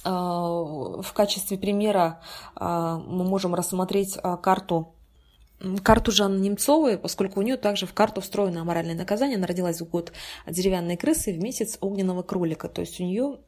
в 0.05 1.13
качестве 1.15 1.59
примера 1.59 2.21
э, 2.59 2.65
мы 2.65 3.25
можем 3.25 3.55
рассмотреть 3.55 4.19
э, 4.23 4.37
карту 4.43 4.95
карту 5.85 6.11
Жанны 6.11 6.41
Немцовой, 6.41 6.99
поскольку 6.99 7.39
у 7.39 7.43
нее 7.45 7.57
также 7.57 7.87
в 7.87 7.95
карту 7.95 8.21
встроено 8.21 8.65
моральное 8.65 8.97
наказание. 8.97 9.37
Она 9.37 9.47
родилась 9.47 9.81
в 9.81 9.89
год 9.89 10.13
деревянной 10.45 10.97
крысы 10.97 11.33
в 11.33 11.39
месяц 11.39 11.79
огненного 11.81 12.23
кролика. 12.25 12.69
То 12.69 12.81
есть 12.81 12.99
у 12.99 13.05
нее 13.05 13.39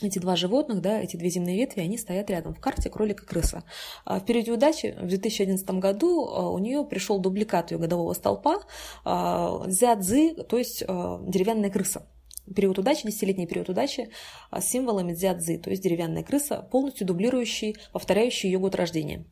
эти 0.00 0.20
два 0.20 0.36
животных, 0.36 0.80
да, 0.82 1.00
эти 1.00 1.16
две 1.16 1.30
земные 1.30 1.56
ветви, 1.56 1.80
они 1.80 1.98
стоят 1.98 2.30
рядом 2.30 2.54
в 2.54 2.60
карте 2.60 2.90
кролик 2.90 3.24
и 3.24 3.26
крыса. 3.26 3.64
В 4.06 4.20
периоде 4.20 4.52
удачи 4.52 4.96
в 5.00 5.08
2011 5.08 5.68
году 5.80 6.52
у 6.52 6.58
нее 6.58 6.84
пришел 6.84 7.18
дубликат 7.18 7.72
ее 7.72 7.78
годового 7.78 8.12
столпа 8.12 8.62
дзядзы, 9.04 10.44
то 10.44 10.58
есть 10.58 10.80
деревянная 10.80 11.70
крыса 11.70 12.06
период 12.54 12.78
удачи, 12.78 13.06
десятилетний 13.06 13.46
период 13.46 13.68
удачи 13.68 14.10
а, 14.50 14.60
с 14.60 14.68
символами 14.68 15.14
дзядзы, 15.14 15.58
то 15.58 15.70
есть 15.70 15.82
деревянная 15.82 16.22
крыса, 16.22 16.66
полностью 16.70 17.06
дублирующий, 17.06 17.76
повторяющий 17.92 18.48
ее 18.50 18.58
год 18.58 18.74
рождения. 18.74 19.24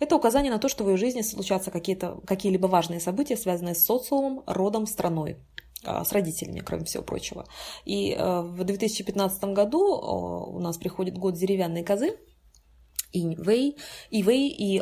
Это 0.00 0.16
указание 0.16 0.52
на 0.52 0.58
то, 0.58 0.68
что 0.68 0.84
в 0.84 0.90
ее 0.90 0.96
жизни 0.96 1.22
случатся 1.22 1.70
какие-то, 1.70 2.20
какие-либо 2.26 2.66
важные 2.66 3.00
события, 3.00 3.36
связанные 3.36 3.74
с 3.74 3.84
социумом, 3.84 4.42
родом, 4.46 4.86
страной 4.86 5.36
а, 5.84 6.04
с 6.04 6.12
родителями, 6.12 6.60
кроме 6.60 6.84
всего 6.84 7.02
прочего. 7.02 7.46
И 7.84 8.14
а, 8.16 8.42
в 8.42 8.64
2015 8.64 9.44
году 9.44 9.80
у 9.80 10.60
нас 10.60 10.78
приходит 10.78 11.18
год 11.18 11.34
деревянной 11.34 11.84
козы, 11.84 12.16
Инвей, 13.12 13.76
Ивей, 14.10 14.48
и 14.48 14.80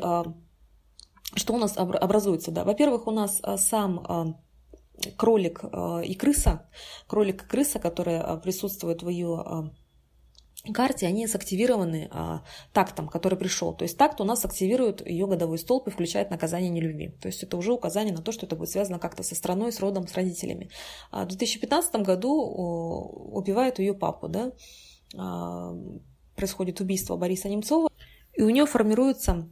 что 1.34 1.54
у 1.54 1.58
нас 1.58 1.76
образуется? 1.76 2.50
Да? 2.50 2.64
Во-первых, 2.64 3.06
у 3.06 3.10
нас 3.10 3.42
сам 3.58 4.38
кролик 5.16 5.64
э, 5.64 6.04
и 6.04 6.14
крыса, 6.14 6.68
кролик 7.06 7.44
и 7.44 7.46
крыса, 7.46 7.78
которые 7.78 8.20
э, 8.20 8.36
присутствуют 8.38 9.02
в 9.02 9.08
ее 9.08 9.42
э, 9.44 10.72
карте, 10.72 11.06
они 11.06 11.26
сактивированы 11.26 12.08
а, 12.12 12.44
тактом, 12.72 13.08
который 13.08 13.36
пришел. 13.36 13.74
То 13.74 13.82
есть 13.82 13.98
такт 13.98 14.20
у 14.20 14.24
нас 14.24 14.44
активирует 14.44 15.04
ее 15.04 15.26
годовой 15.26 15.58
столб 15.58 15.88
и 15.88 15.90
включает 15.90 16.30
наказание 16.30 16.70
нелюбви. 16.70 17.16
То 17.20 17.26
есть 17.26 17.42
это 17.42 17.56
уже 17.56 17.72
указание 17.72 18.14
на 18.14 18.22
то, 18.22 18.30
что 18.30 18.46
это 18.46 18.54
будет 18.54 18.70
связано 18.70 19.00
как-то 19.00 19.24
со 19.24 19.34
страной, 19.34 19.72
с 19.72 19.80
родом, 19.80 20.06
с 20.06 20.14
родителями. 20.14 20.70
А 21.10 21.24
в 21.24 21.28
2015 21.28 21.96
году 21.96 22.32
убивают 22.32 23.80
ее 23.80 23.92
папу, 23.92 24.28
да, 24.28 24.52
а, 25.16 25.74
происходит 26.36 26.80
убийство 26.80 27.16
Бориса 27.16 27.48
Немцова, 27.48 27.88
и 28.32 28.42
у 28.42 28.50
нее 28.50 28.66
формируется 28.66 29.48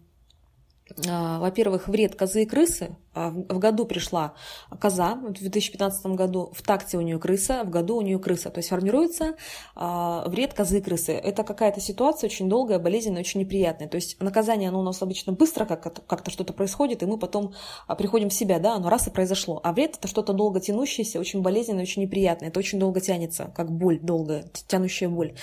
во-первых, 0.96 1.88
вред 1.88 2.14
козы 2.16 2.42
и 2.42 2.46
крысы. 2.46 2.96
А, 3.12 3.30
в 3.30 3.58
году 3.58 3.86
пришла 3.86 4.34
коза, 4.78 5.16
в 5.16 5.32
2015 5.32 6.06
году 6.06 6.52
в 6.54 6.62
такте 6.62 6.96
у 6.96 7.00
нее 7.00 7.18
крыса, 7.18 7.64
в 7.64 7.70
году 7.70 7.96
у 7.96 8.00
нее 8.02 8.20
крыса. 8.20 8.50
То 8.50 8.58
есть 8.58 8.68
формируется 8.68 9.34
а, 9.74 10.28
вред 10.28 10.54
козы 10.54 10.78
и 10.78 10.80
крысы. 10.80 11.12
Это 11.12 11.42
какая-то 11.42 11.80
ситуация 11.80 12.28
очень 12.28 12.48
долгая, 12.48 12.78
болезненная, 12.78 13.20
очень 13.20 13.40
неприятная. 13.40 13.88
То 13.88 13.96
есть 13.96 14.20
наказание, 14.20 14.68
оно 14.68 14.80
у 14.80 14.84
нас 14.84 15.02
обычно 15.02 15.32
быстро 15.32 15.64
как-то, 15.64 16.02
как 16.02 16.28
что-то 16.28 16.52
происходит, 16.52 17.02
и 17.02 17.06
мы 17.06 17.18
потом 17.18 17.52
приходим 17.98 18.28
в 18.28 18.34
себя, 18.34 18.60
да, 18.60 18.76
оно 18.76 18.88
раз 18.88 19.08
и 19.08 19.10
произошло. 19.10 19.60
А 19.64 19.72
вред 19.72 19.96
это 19.98 20.06
что-то 20.06 20.32
долго 20.32 20.60
тянущееся, 20.60 21.18
очень 21.18 21.42
болезненное, 21.42 21.82
очень 21.82 22.02
неприятное. 22.02 22.48
Это 22.48 22.60
очень 22.60 22.78
долго 22.78 23.00
тянется, 23.00 23.52
как 23.56 23.72
боль 23.72 23.98
долгая, 23.98 24.44
тянущая 24.68 25.08
боль. 25.08 25.34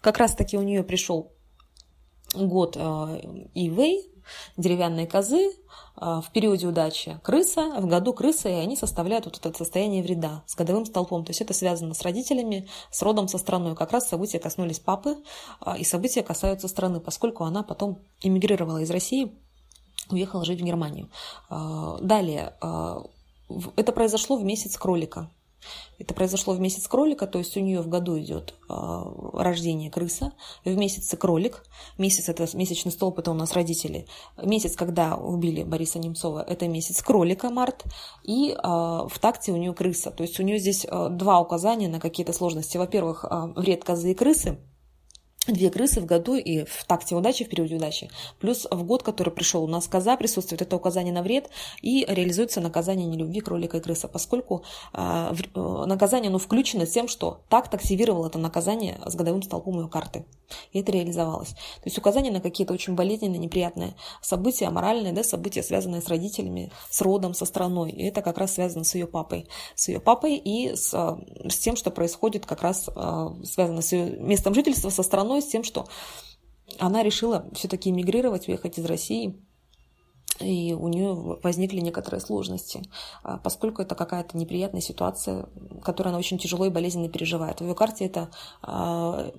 Как 0.00 0.18
раз-таки 0.18 0.56
у 0.56 0.62
нее 0.62 0.84
пришел 0.84 1.32
год 2.34 2.76
Ивей, 2.76 4.12
деревянные 4.56 5.06
козы, 5.06 5.52
а, 5.96 6.20
в 6.20 6.30
периоде 6.30 6.66
удачи 6.66 7.18
крыса, 7.22 7.80
в 7.80 7.86
году 7.86 8.12
крыса, 8.12 8.48
и 8.48 8.52
они 8.52 8.76
составляют 8.76 9.24
вот 9.24 9.36
это 9.38 9.56
состояние 9.56 10.02
вреда 10.02 10.44
с 10.46 10.54
годовым 10.54 10.86
столпом. 10.86 11.24
То 11.24 11.30
есть 11.30 11.40
это 11.40 11.54
связано 11.54 11.94
с 11.94 12.02
родителями, 12.02 12.68
с 12.90 13.02
родом, 13.02 13.28
со 13.28 13.38
страной. 13.38 13.74
Как 13.74 13.92
раз 13.92 14.08
события 14.08 14.38
коснулись 14.38 14.78
папы, 14.78 15.18
а, 15.60 15.76
и 15.76 15.84
события 15.84 16.22
касаются 16.22 16.68
страны, 16.68 17.00
поскольку 17.00 17.44
она 17.44 17.62
потом 17.62 17.98
эмигрировала 18.22 18.78
из 18.78 18.90
России, 18.90 19.32
уехала 20.10 20.44
жить 20.44 20.60
в 20.60 20.64
Германию. 20.64 21.10
А, 21.50 21.98
далее, 22.00 22.54
это 23.76 23.92
произошло 23.92 24.36
в 24.36 24.44
месяц 24.44 24.76
кролика. 24.76 25.30
Это 25.98 26.14
произошло 26.14 26.54
в 26.54 26.60
месяц 26.60 26.86
кролика, 26.86 27.26
то 27.26 27.38
есть 27.38 27.56
у 27.56 27.60
нее 27.60 27.80
в 27.80 27.88
году 27.88 28.18
идет 28.18 28.54
э, 28.68 28.74
рождение 29.34 29.90
крыса, 29.90 30.32
в 30.64 30.76
месяце 30.76 31.16
кролик, 31.16 31.64
месяц 31.98 32.28
это 32.28 32.46
месячный 32.56 32.92
столб, 32.92 33.18
это 33.18 33.30
у 33.30 33.34
нас 33.34 33.52
родители, 33.52 34.06
месяц, 34.42 34.76
когда 34.76 35.16
убили 35.16 35.64
Бориса 35.64 35.98
Немцова, 35.98 36.42
это 36.42 36.68
месяц 36.68 37.02
кролика, 37.02 37.50
март, 37.50 37.84
и 38.22 38.52
э, 38.52 38.56
в 38.62 39.18
такте 39.20 39.52
у 39.52 39.56
нее 39.56 39.74
крыса, 39.74 40.10
то 40.10 40.22
есть 40.22 40.38
у 40.38 40.42
нее 40.42 40.58
здесь 40.58 40.86
э, 40.88 41.08
два 41.10 41.40
указания 41.40 41.88
на 41.88 42.00
какие-то 42.00 42.32
сложности. 42.32 42.76
Во-первых, 42.76 43.24
вред 43.56 43.84
козы 43.84 44.12
и 44.12 44.14
крысы, 44.14 44.58
две 45.52 45.70
крысы 45.70 46.00
в 46.00 46.06
году 46.06 46.34
и 46.34 46.64
в 46.64 46.84
такте 46.86 47.14
удачи, 47.14 47.44
в 47.44 47.48
периоде 47.48 47.76
удачи. 47.76 48.10
Плюс 48.40 48.66
в 48.70 48.82
год, 48.84 49.02
который 49.02 49.32
пришел, 49.32 49.64
у 49.64 49.68
нас 49.68 49.86
коза 49.88 50.16
присутствует, 50.16 50.62
это 50.62 50.76
указание 50.76 51.12
на 51.12 51.22
вред, 51.22 51.50
и 51.82 52.04
реализуется 52.08 52.60
наказание 52.60 53.06
нелюбви 53.06 53.40
кролика 53.40 53.78
и 53.78 53.80
крыса, 53.80 54.08
поскольку 54.08 54.64
э, 54.92 55.34
э, 55.54 55.84
наказание 55.86 56.28
оно 56.28 56.38
включено 56.38 56.86
тем, 56.86 57.08
что 57.08 57.40
такт 57.48 57.74
активировал 57.74 58.26
это 58.26 58.38
наказание 58.38 58.98
с 59.06 59.14
годовым 59.14 59.42
столпом 59.42 59.80
ее 59.80 59.88
карты. 59.88 60.24
И 60.72 60.80
это 60.80 60.92
реализовалось. 60.92 61.50
То 61.50 61.84
есть 61.84 61.98
указание 61.98 62.32
на 62.32 62.40
какие-то 62.40 62.72
очень 62.72 62.94
болезненные, 62.94 63.38
неприятные 63.38 63.94
события, 64.22 64.70
моральные, 64.70 65.12
да, 65.12 65.22
события, 65.22 65.62
связанные 65.62 66.00
с 66.00 66.08
родителями, 66.08 66.70
с 66.90 67.00
родом, 67.02 67.34
со 67.34 67.44
страной. 67.44 67.90
И 67.90 68.04
это 68.04 68.22
как 68.22 68.38
раз 68.38 68.54
связано 68.54 68.84
с 68.84 68.94
ее 68.94 69.06
папой. 69.06 69.46
С 69.74 69.88
ее 69.88 70.00
папой 70.00 70.36
и 70.36 70.74
с, 70.74 70.90
с 70.90 71.58
тем, 71.58 71.76
что 71.76 71.90
происходит 71.90 72.46
как 72.46 72.62
раз 72.62 72.88
э, 72.94 73.28
связано 73.44 73.82
с 73.82 73.92
ее 73.92 74.16
местом 74.18 74.54
жительства, 74.54 74.90
со 74.90 75.02
страной, 75.02 75.37
с 75.40 75.48
тем, 75.48 75.64
что 75.64 75.86
она 76.78 77.02
решила 77.02 77.48
все-таки 77.54 77.90
мигрировать, 77.90 78.48
уехать 78.48 78.78
из 78.78 78.84
России 78.84 79.40
и 80.40 80.72
у 80.72 80.88
нее 80.88 81.38
возникли 81.42 81.80
некоторые 81.80 82.20
сложности, 82.20 82.82
а, 83.22 83.38
поскольку 83.38 83.82
это 83.82 83.94
какая-то 83.94 84.36
неприятная 84.36 84.80
ситуация, 84.80 85.46
которую 85.82 86.10
она 86.10 86.18
очень 86.18 86.38
тяжело 86.38 86.66
и 86.66 86.70
болезненно 86.70 87.08
переживает. 87.08 87.60
В 87.60 87.64
ее 87.64 87.74
карте 87.74 88.06
это 88.06 88.30
а, 88.62 89.30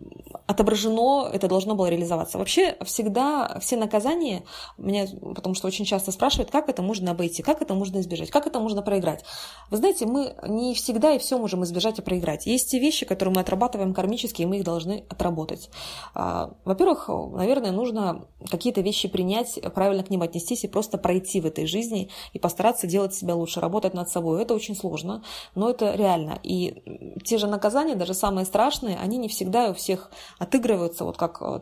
отображено, 0.47 1.29
это 1.31 1.47
должно 1.47 1.75
было 1.75 1.87
реализоваться. 1.87 2.37
Вообще 2.37 2.77
всегда 2.83 3.57
все 3.59 3.77
наказания, 3.77 4.43
меня, 4.77 5.07
потому 5.35 5.55
что 5.55 5.67
очень 5.67 5.85
часто 5.85 6.11
спрашивают, 6.11 6.51
как 6.51 6.69
это 6.69 6.81
можно 6.81 7.11
обойти, 7.11 7.43
как 7.43 7.61
это 7.61 7.73
можно 7.73 7.99
избежать, 7.99 8.29
как 8.29 8.47
это 8.47 8.59
можно 8.59 8.81
проиграть. 8.81 9.23
Вы 9.69 9.77
знаете, 9.77 10.05
мы 10.05 10.35
не 10.47 10.73
всегда 10.73 11.13
и 11.13 11.19
все 11.19 11.37
можем 11.37 11.63
избежать 11.63 11.99
и 11.99 12.01
проиграть. 12.01 12.45
Есть 12.45 12.71
те 12.71 12.79
вещи, 12.79 13.05
которые 13.05 13.33
мы 13.35 13.41
отрабатываем 13.41 13.93
кармически, 13.93 14.41
и 14.41 14.45
мы 14.45 14.57
их 14.57 14.63
должны 14.63 15.05
отработать. 15.09 15.69
А, 16.13 16.51
во-первых, 16.65 17.07
наверное, 17.07 17.71
нужно 17.71 18.25
какие-то 18.49 18.81
вещи 18.81 19.07
принять, 19.07 19.59
правильно 19.73 20.03
к 20.03 20.09
ним 20.09 20.21
отнестись 20.21 20.63
и 20.63 20.67
просто 20.67 20.88
просто 20.89 20.97
пройти 20.97 21.41
в 21.41 21.45
этой 21.45 21.67
жизни 21.67 22.09
и 22.33 22.39
постараться 22.39 22.87
делать 22.87 23.13
себя 23.13 23.35
лучше, 23.35 23.59
работать 23.59 23.93
над 23.93 24.09
собой. 24.09 24.41
Это 24.41 24.55
очень 24.55 24.75
сложно, 24.75 25.23
но 25.55 25.69
это 25.69 25.93
реально. 25.95 26.39
И 26.43 26.81
те 27.23 27.37
же 27.37 27.47
наказания, 27.47 27.95
даже 27.95 28.13
самые 28.13 28.45
страшные, 28.45 28.97
они 28.97 29.17
не 29.17 29.27
всегда 29.27 29.69
у 29.69 29.73
всех 29.73 30.11
отыгрываются 30.39 31.05
вот 31.05 31.17
как 31.17 31.41
э, 31.41 31.59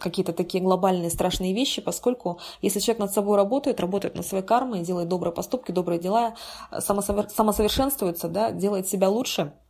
какие-то 0.00 0.32
такие 0.32 0.62
глобальные 0.64 1.10
страшные 1.10 1.54
вещи, 1.54 1.80
поскольку 1.80 2.38
если 2.62 2.80
человек 2.80 3.00
над 3.00 3.12
собой 3.12 3.36
работает, 3.36 3.80
работает 3.80 4.16
над 4.16 4.26
своей 4.26 4.44
кармой, 4.44 4.80
делает 4.80 5.08
добрые 5.08 5.32
поступки, 5.32 5.72
добрые 5.72 6.00
дела, 6.00 6.34
самосовершенствуется, 6.78 8.28
да, 8.28 8.50
делает 8.50 8.88
себя 8.88 9.08
лучше– 9.08 9.52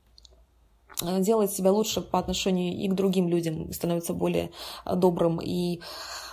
делает 1.02 1.52
себя 1.52 1.72
лучше 1.72 2.00
по 2.00 2.18
отношению 2.18 2.74
и 2.74 2.88
к 2.88 2.94
другим 2.94 3.28
людям, 3.28 3.72
становится 3.72 4.14
более 4.14 4.50
добрым 4.84 5.40
и 5.42 5.80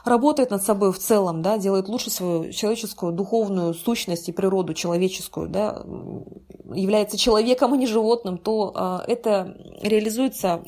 работает 0.06 0.52
над 0.52 0.64
собой 0.64 0.92
в 0.92 1.00
целом, 1.00 1.42
да, 1.42 1.58
делает 1.58 1.88
лучше 1.88 2.10
свою 2.10 2.52
человеческую 2.52 3.14
духовную 3.14 3.74
сущность 3.74 4.30
и 4.30 4.34
природу 4.34 4.74
человеческую, 4.74 5.50
да, 5.50 5.84
является 6.74 7.18
человеком, 7.18 7.74
а 7.74 7.78
не 7.78 7.88
животным, 7.88 8.38
то 8.38 8.74
э, 9.08 9.12
это 9.12 9.56
реализуется 9.82 10.64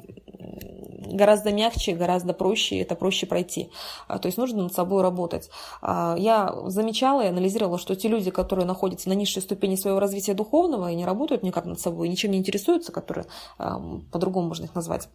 гораздо 1.06 1.52
мягче, 1.52 1.94
гораздо 1.94 2.34
проще, 2.34 2.80
это 2.80 2.96
проще 2.96 3.26
пройти. 3.26 3.70
А, 4.08 4.20
то 4.20 4.28
есть 4.28 4.38
нужно 4.38 4.64
над 4.64 4.74
собой 4.74 5.02
работать. 5.02 5.50
А, 5.82 6.16
я 6.18 6.54
замечала 6.68 7.22
и 7.24 7.28
анализировала, 7.28 7.78
что 7.78 7.96
те 7.96 8.08
люди, 8.08 8.32
которые 8.32 8.66
находятся 8.66 9.10
на 9.10 9.14
низшей 9.14 9.42
ступени 9.42 9.76
своего 9.76 10.00
развития 10.00 10.34
духовного 10.34 10.92
и 10.92 10.96
не 10.96 11.06
работают 11.06 11.44
никак 11.44 11.66
над 11.66 11.80
собой, 11.80 12.10
ничем 12.10 12.32
не 12.32 12.38
интересуются, 12.38 12.92
которые 12.92 13.26
по-другому 14.12 14.48
можно 14.48 14.66
их 14.66 14.76
назвать, 14.76 15.10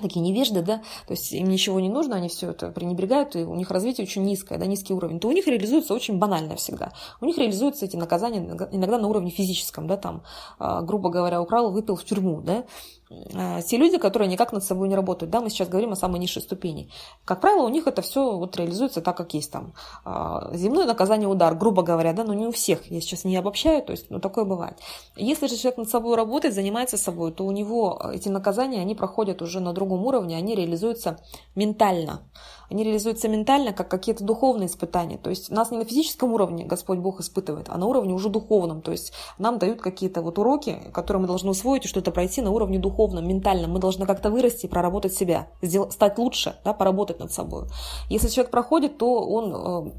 такие 0.00 0.20
невежды, 0.20 0.62
да, 0.62 0.78
то 1.06 1.12
есть 1.12 1.32
им 1.32 1.48
ничего 1.48 1.80
не 1.80 1.88
нужно, 1.88 2.16
они 2.16 2.28
все 2.28 2.50
это 2.50 2.70
пренебрегают, 2.70 3.36
и 3.36 3.44
у 3.44 3.54
них 3.54 3.70
развитие 3.70 4.04
очень 4.06 4.24
низкое, 4.24 4.58
да, 4.58 4.66
низкий 4.66 4.94
уровень, 4.94 5.20
то 5.20 5.28
у 5.28 5.32
них 5.32 5.46
реализуется 5.46 5.94
очень 5.94 6.18
банально 6.18 6.56
всегда. 6.56 6.92
У 7.20 7.26
них 7.26 7.38
реализуются 7.38 7.84
эти 7.84 7.96
наказания 7.96 8.40
иногда 8.72 8.98
на 8.98 9.08
уровне 9.08 9.30
физическом, 9.30 9.86
да, 9.86 9.96
там, 9.96 10.22
грубо 10.58 11.10
говоря, 11.10 11.40
украл, 11.40 11.70
выпил 11.70 11.96
в 11.96 12.04
тюрьму, 12.04 12.40
да, 12.40 12.64
Э, 13.10 13.60
те 13.62 13.76
люди, 13.76 13.98
которые 13.98 14.28
никак 14.28 14.52
над 14.52 14.64
собой 14.64 14.88
не 14.88 14.94
работают. 14.94 15.30
Да, 15.30 15.40
мы 15.40 15.50
сейчас 15.50 15.68
говорим 15.68 15.92
о 15.92 15.96
самой 15.96 16.18
низшей 16.18 16.42
ступени. 16.42 16.88
Как 17.24 17.40
правило, 17.40 17.64
у 17.64 17.68
них 17.68 17.86
это 17.86 18.02
все 18.02 18.36
вот 18.36 18.56
реализуется 18.56 19.00
так, 19.00 19.16
как 19.16 19.34
есть 19.34 19.50
там. 19.50 19.74
А, 20.04 20.50
земное 20.54 20.86
наказание 20.86 21.28
удар, 21.28 21.54
грубо 21.54 21.82
говоря, 21.82 22.12
да, 22.12 22.24
но 22.24 22.34
не 22.34 22.46
у 22.46 22.52
всех. 22.52 22.90
Я 22.90 23.00
сейчас 23.00 23.24
не 23.24 23.36
обобщаю, 23.36 23.82
то 23.82 23.92
есть, 23.92 24.10
ну, 24.10 24.20
такое 24.20 24.44
бывает. 24.44 24.78
Если 25.16 25.46
же 25.46 25.56
человек 25.56 25.78
над 25.78 25.88
собой 25.88 26.16
работает, 26.16 26.54
занимается 26.54 26.96
собой, 26.96 27.32
то 27.32 27.44
у 27.44 27.52
него 27.52 28.00
эти 28.12 28.28
наказания, 28.28 28.80
они 28.80 28.94
проходят 28.94 29.42
уже 29.42 29.60
на 29.60 29.72
другом 29.72 29.83
уровне, 29.92 30.36
они 30.36 30.54
реализуются 30.54 31.18
ментально 31.54 32.22
они 32.70 32.84
реализуются 32.84 33.28
ментально, 33.28 33.72
как 33.72 33.88
какие-то 33.88 34.24
духовные 34.24 34.66
испытания. 34.66 35.18
То 35.18 35.30
есть 35.30 35.50
нас 35.50 35.70
не 35.70 35.78
на 35.78 35.84
физическом 35.84 36.32
уровне 36.32 36.64
Господь 36.64 36.98
Бог 36.98 37.20
испытывает, 37.20 37.68
а 37.68 37.78
на 37.78 37.86
уровне 37.86 38.14
уже 38.14 38.28
духовном. 38.28 38.82
То 38.82 38.92
есть 38.92 39.12
нам 39.38 39.58
дают 39.58 39.80
какие-то 39.80 40.22
вот 40.22 40.38
уроки, 40.38 40.78
которые 40.92 41.22
мы 41.22 41.26
должны 41.26 41.50
усвоить 41.50 41.84
и 41.84 41.88
что-то 41.88 42.10
пройти 42.10 42.40
на 42.40 42.50
уровне 42.50 42.78
духовном, 42.78 43.26
ментальном. 43.28 43.72
Мы 43.72 43.78
должны 43.78 44.06
как-то 44.06 44.30
вырасти, 44.30 44.66
проработать 44.66 45.14
себя, 45.14 45.48
стать 45.90 46.18
лучше, 46.18 46.56
да, 46.64 46.72
поработать 46.72 47.20
над 47.20 47.32
собой. 47.32 47.64
Если 48.08 48.28
человек 48.28 48.50
проходит, 48.50 48.98
то 48.98 49.20
он 49.20 49.54
э, 49.54 49.92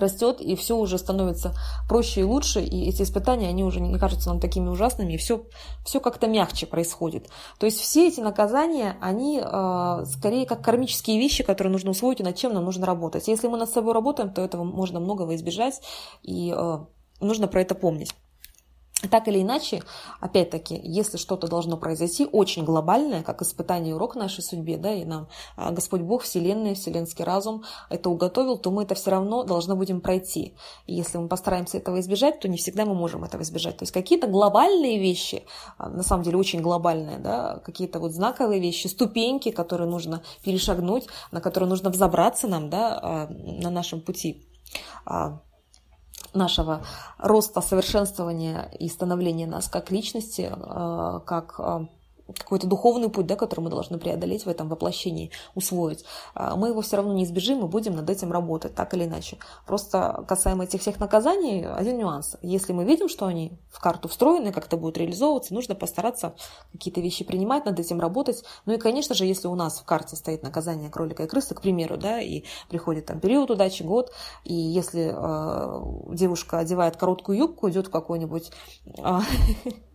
растет, 0.00 0.40
и 0.40 0.56
все 0.56 0.76
уже 0.76 0.98
становится 0.98 1.54
проще 1.88 2.20
и 2.20 2.24
лучше, 2.24 2.60
и 2.60 2.88
эти 2.88 3.02
испытания, 3.02 3.48
они 3.48 3.64
уже 3.64 3.80
не 3.80 3.98
кажутся 3.98 4.30
нам 4.30 4.40
такими 4.40 4.68
ужасными, 4.68 5.14
и 5.14 5.16
все, 5.16 5.44
все 5.84 6.00
как-то 6.00 6.26
мягче 6.26 6.66
происходит. 6.66 7.28
То 7.58 7.66
есть 7.66 7.80
все 7.80 8.08
эти 8.08 8.20
наказания, 8.20 8.96
они 9.00 9.40
э, 9.42 10.04
скорее 10.06 10.46
как 10.46 10.62
кармические 10.62 11.18
вещи, 11.18 11.42
которые 11.42 11.72
нужно 11.72 11.90
усвоить, 11.90 12.20
и 12.20 12.24
над 12.24 12.36
чем 12.36 12.52
нам 12.54 12.64
нужно 12.64 12.86
работать. 12.86 13.28
Если 13.28 13.48
мы 13.48 13.58
над 13.58 13.70
собой 13.70 13.94
работаем, 13.94 14.32
то 14.32 14.42
этого 14.42 14.64
можно 14.64 15.00
многого 15.00 15.34
избежать, 15.34 15.80
и 16.22 16.54
э, 16.56 16.78
нужно 17.20 17.48
про 17.48 17.60
это 17.60 17.74
помнить. 17.74 18.14
Так 19.10 19.28
или 19.28 19.42
иначе, 19.42 19.82
опять-таки, 20.20 20.80
если 20.82 21.18
что-то 21.18 21.48
должно 21.48 21.76
произойти 21.76 22.26
очень 22.32 22.64
глобальное, 22.64 23.22
как 23.22 23.42
испытание 23.42 23.90
и 23.90 23.94
урок 23.94 24.16
нашей 24.16 24.42
судьбе, 24.42 24.78
да, 24.78 24.90
и 24.94 25.04
нам 25.04 25.28
а, 25.54 25.70
Господь 25.70 26.00
Бог, 26.00 26.22
Вселенная, 26.22 26.74
Вселенский 26.74 27.22
разум 27.22 27.62
это 27.90 28.08
уготовил, 28.08 28.56
то 28.56 28.70
мы 28.70 28.84
это 28.84 28.94
все 28.94 29.10
равно 29.10 29.44
должны 29.44 29.74
будем 29.74 30.00
пройти. 30.00 30.54
И 30.86 30.94
если 30.94 31.18
мы 31.18 31.28
постараемся 31.28 31.76
этого 31.76 32.00
избежать, 32.00 32.40
то 32.40 32.48
не 32.48 32.56
всегда 32.56 32.86
мы 32.86 32.94
можем 32.94 33.22
этого 33.22 33.42
избежать. 33.42 33.76
То 33.76 33.82
есть 33.82 33.92
какие-то 33.92 34.28
глобальные 34.28 34.98
вещи, 34.98 35.44
а, 35.76 35.90
на 35.90 36.02
самом 36.02 36.22
деле 36.22 36.38
очень 36.38 36.62
глобальные, 36.62 37.18
да, 37.18 37.60
какие-то 37.66 38.00
вот 38.00 38.12
знаковые 38.12 38.60
вещи, 38.60 38.86
ступеньки, 38.86 39.50
которые 39.50 39.90
нужно 39.90 40.22
перешагнуть, 40.42 41.06
на 41.32 41.42
которые 41.42 41.68
нужно 41.68 41.90
взобраться 41.90 42.48
нам, 42.48 42.70
да, 42.70 42.98
а, 43.02 43.26
на 43.28 43.68
нашем 43.68 44.00
пути 44.00 44.42
нашего 46.34 46.84
роста, 47.18 47.60
совершенствования 47.60 48.70
и 48.78 48.88
становления 48.88 49.46
нас 49.46 49.68
как 49.68 49.90
личности, 49.90 50.52
э, 50.52 51.20
как 51.24 51.54
э, 51.58 51.86
какой-то 52.38 52.66
духовный 52.66 53.08
путь, 53.08 53.26
да, 53.26 53.36
который 53.36 53.60
мы 53.60 53.70
должны 53.70 53.98
преодолеть 53.98 54.44
в 54.44 54.48
этом 54.48 54.68
воплощении, 54.68 55.30
усвоить, 55.54 56.04
а, 56.34 56.56
мы 56.56 56.68
его 56.68 56.80
все 56.80 56.96
равно 56.96 57.12
не 57.12 57.24
избежим 57.24 57.64
и 57.64 57.68
будем 57.68 57.94
над 57.94 58.08
этим 58.10 58.32
работать, 58.32 58.74
так 58.74 58.94
или 58.94 59.04
иначе. 59.04 59.38
Просто 59.66 60.24
касаемо 60.26 60.64
этих 60.64 60.80
всех 60.80 60.98
наказаний, 61.00 61.64
один 61.66 61.98
нюанс. 61.98 62.36
Если 62.42 62.72
мы 62.72 62.84
видим, 62.84 63.08
что 63.08 63.26
они 63.26 63.58
в 63.70 63.80
карту 63.80 64.08
встроены, 64.08 64.52
как 64.52 64.66
это 64.66 64.76
будет 64.76 64.98
реализовываться, 64.98 65.54
нужно 65.54 65.74
постараться 65.74 66.34
какие-то 66.72 67.00
вещи 67.00 67.24
принимать, 67.24 67.64
над 67.64 67.78
этим 67.78 68.00
работать. 68.00 68.42
Ну 68.64 68.74
и, 68.74 68.78
конечно 68.78 69.14
же, 69.14 69.24
если 69.24 69.48
у 69.48 69.54
нас 69.54 69.78
в 69.78 69.84
карте 69.84 70.16
стоит 70.16 70.42
наказание 70.42 70.90
кролика 70.90 71.24
и 71.24 71.26
крысы, 71.26 71.54
к 71.54 71.60
примеру, 71.60 71.96
да, 71.96 72.20
и 72.20 72.44
приходит 72.68 73.06
там 73.06 73.20
период 73.20 73.50
удачи, 73.50 73.82
год, 73.82 74.12
и 74.44 74.54
если 74.54 75.12
э, 75.14 76.14
девушка 76.14 76.58
одевает 76.58 76.96
короткую 76.96 77.38
юбку, 77.38 77.68
идет 77.70 77.88
в 77.88 77.90
какой-нибудь 77.90 78.50
э, 78.86 79.18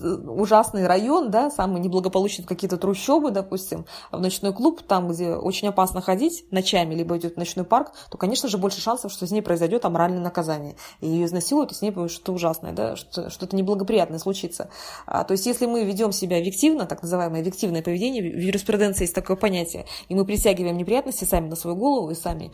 ужасный 0.00 0.86
район, 0.86 1.30
да, 1.30 1.50
самый 1.50 1.80
неблагополучный, 1.80 2.44
какие-то 2.44 2.76
трущобы, 2.76 3.30
допустим, 3.30 3.86
в 4.10 4.20
ночной 4.20 4.52
клуб, 4.52 4.82
там, 4.82 5.08
где 5.08 5.34
очень 5.34 5.68
опасно 5.68 6.00
ходить 6.00 6.44
ночами, 6.50 6.94
либо 6.94 7.16
идет 7.16 7.34
в 7.34 7.36
ночной 7.36 7.64
парк, 7.64 7.92
то, 8.10 8.18
конечно 8.18 8.48
же, 8.48 8.58
больше 8.58 8.80
шансов, 8.80 9.12
что 9.12 9.26
с 9.26 9.30
ней 9.30 9.42
произойдет 9.42 9.84
аморальное 9.84 10.20
наказание. 10.20 10.76
И 11.00 11.08
ее 11.08 11.26
изнасилуют, 11.26 11.72
и 11.72 11.74
с 11.74 11.82
ней 11.82 11.92
что-то 12.08 12.32
ужасное, 12.32 12.72
да, 12.72 12.96
что-то 12.96 13.56
неблагоприятное 13.56 14.18
случится. 14.18 14.70
А, 15.06 15.24
то 15.24 15.32
есть, 15.32 15.46
если 15.46 15.66
мы 15.66 15.84
ведем 15.84 16.12
себя 16.12 16.38
объективно, 16.38 16.86
так 16.86 17.02
называемое 17.02 17.40
объективное 17.40 17.82
поведение, 17.82 18.22
в 18.22 18.38
юриспруденции 18.38 19.04
есть 19.04 19.14
такое 19.14 19.36
понятие, 19.36 19.86
и 20.08 20.14
мы 20.14 20.24
притягиваем 20.24 20.76
неприятности 20.76 21.24
сами 21.24 21.48
на 21.48 21.56
свою 21.56 21.76
голову 21.76 22.10
и 22.10 22.14
сами 22.14 22.52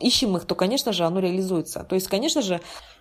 ищем 0.00 0.36
их, 0.36 0.44
то, 0.44 0.54
конечно 0.54 0.92
же, 0.92 1.04
оно 1.04 1.20
реализуется. 1.20 1.84
То 1.84 1.94
есть, 1.94 2.08
конечно 2.08 2.42
же, 2.42 2.60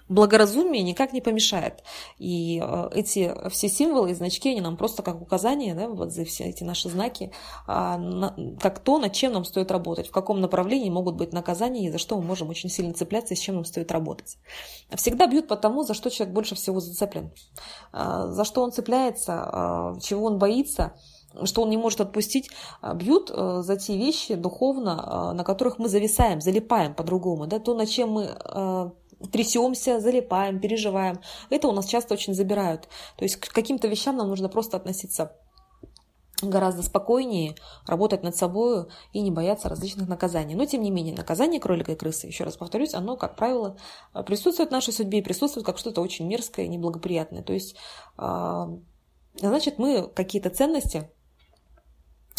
благоразумие 0.09 0.83
никак 0.83 1.13
не 1.13 1.21
помешает. 1.21 1.83
И 2.17 2.61
э, 2.63 2.89
эти 2.93 3.33
все 3.49 3.67
символы 3.67 4.11
и 4.11 4.13
значки, 4.13 4.49
они 4.49 4.61
нам 4.61 4.77
просто 4.77 5.03
как 5.03 5.21
указания, 5.21 5.75
да, 5.75 5.87
вот 5.87 6.11
за 6.11 6.25
все 6.25 6.45
эти 6.45 6.63
наши 6.63 6.89
знаки, 6.89 7.31
а, 7.67 7.99
как 8.59 8.79
то, 8.79 8.99
над 8.99 9.13
чем 9.13 9.33
нам 9.33 9.45
стоит 9.45 9.71
работать, 9.71 10.07
в 10.07 10.11
каком 10.11 10.39
направлении 10.41 10.89
могут 10.89 11.15
быть 11.15 11.33
наказания 11.33 11.87
и 11.87 11.91
за 11.91 11.97
что 11.97 12.17
мы 12.17 12.23
можем 12.23 12.49
очень 12.49 12.69
сильно 12.69 12.93
цепляться 12.93 13.33
и 13.33 13.37
с 13.37 13.39
чем 13.39 13.55
нам 13.55 13.65
стоит 13.65 13.91
работать. 13.91 14.37
Всегда 14.95 15.27
бьют 15.27 15.47
по 15.47 15.57
тому, 15.57 15.83
за 15.83 15.93
что 15.93 16.09
человек 16.09 16.33
больше 16.33 16.55
всего 16.55 16.79
зацеплен, 16.79 17.31
а, 17.91 18.27
за 18.27 18.45
что 18.45 18.63
он 18.63 18.71
цепляется, 18.71 19.33
а, 19.33 19.99
чего 19.99 20.25
он 20.25 20.37
боится, 20.37 20.93
что 21.43 21.61
он 21.61 21.69
не 21.69 21.77
может 21.77 22.01
отпустить, 22.01 22.49
бьют 22.95 23.29
э, 23.31 23.61
за 23.61 23.75
те 23.75 23.95
вещи 23.95 24.33
духовно, 24.33 25.33
на 25.33 25.43
которых 25.43 25.77
мы 25.77 25.87
зависаем, 25.87 26.41
залипаем 26.41 26.95
по-другому, 26.95 27.45
да, 27.45 27.59
то, 27.59 27.75
над 27.75 27.89
чем 27.89 28.11
мы 28.11 28.93
трясемся, 29.32 29.99
залипаем, 29.99 30.60
переживаем. 30.60 31.19
Это 31.49 31.67
у 31.67 31.71
нас 31.71 31.86
часто 31.86 32.13
очень 32.13 32.34
забирают. 32.34 32.88
То 33.17 33.23
есть 33.23 33.38
к 33.38 33.51
каким-то 33.51 33.88
вещам 33.88 34.17
нам 34.17 34.27
нужно 34.30 34.49
просто 34.49 34.77
относиться 34.77 35.32
гораздо 36.41 36.84
спокойнее, 36.84 37.56
работать 37.88 38.23
над 38.23 38.36
собой 38.36 38.86
и 39.12 39.21
не 39.21 39.32
бояться 39.32 39.69
различных 39.69 40.08
наказаний. 40.08 40.56
Но, 40.56 40.65
тем 40.65 40.82
не 40.82 40.91
менее, 40.91 41.15
наказание 41.15 41.60
кролика 41.60 41.93
и 41.93 41.95
крысы, 41.95 42.27
еще 42.27 42.43
раз 42.43 42.58
повторюсь, 42.58 42.93
оно, 42.93 43.17
как 43.17 43.36
правило, 43.36 43.77
присутствует 44.25 44.69
в 44.69 44.73
нашей 44.73 44.93
судьбе 44.93 45.19
и 45.19 45.23
присутствует 45.23 45.65
как 45.65 45.77
что-то 45.77 46.01
очень 46.01 46.27
мерзкое 46.27 46.65
и 46.65 46.69
неблагоприятное. 46.69 47.41
То 47.41 47.53
есть, 47.53 47.75
а, 48.17 48.69
значит, 49.39 49.80
мы 49.80 50.08
какие-то 50.10 50.49
ценности 50.49 51.10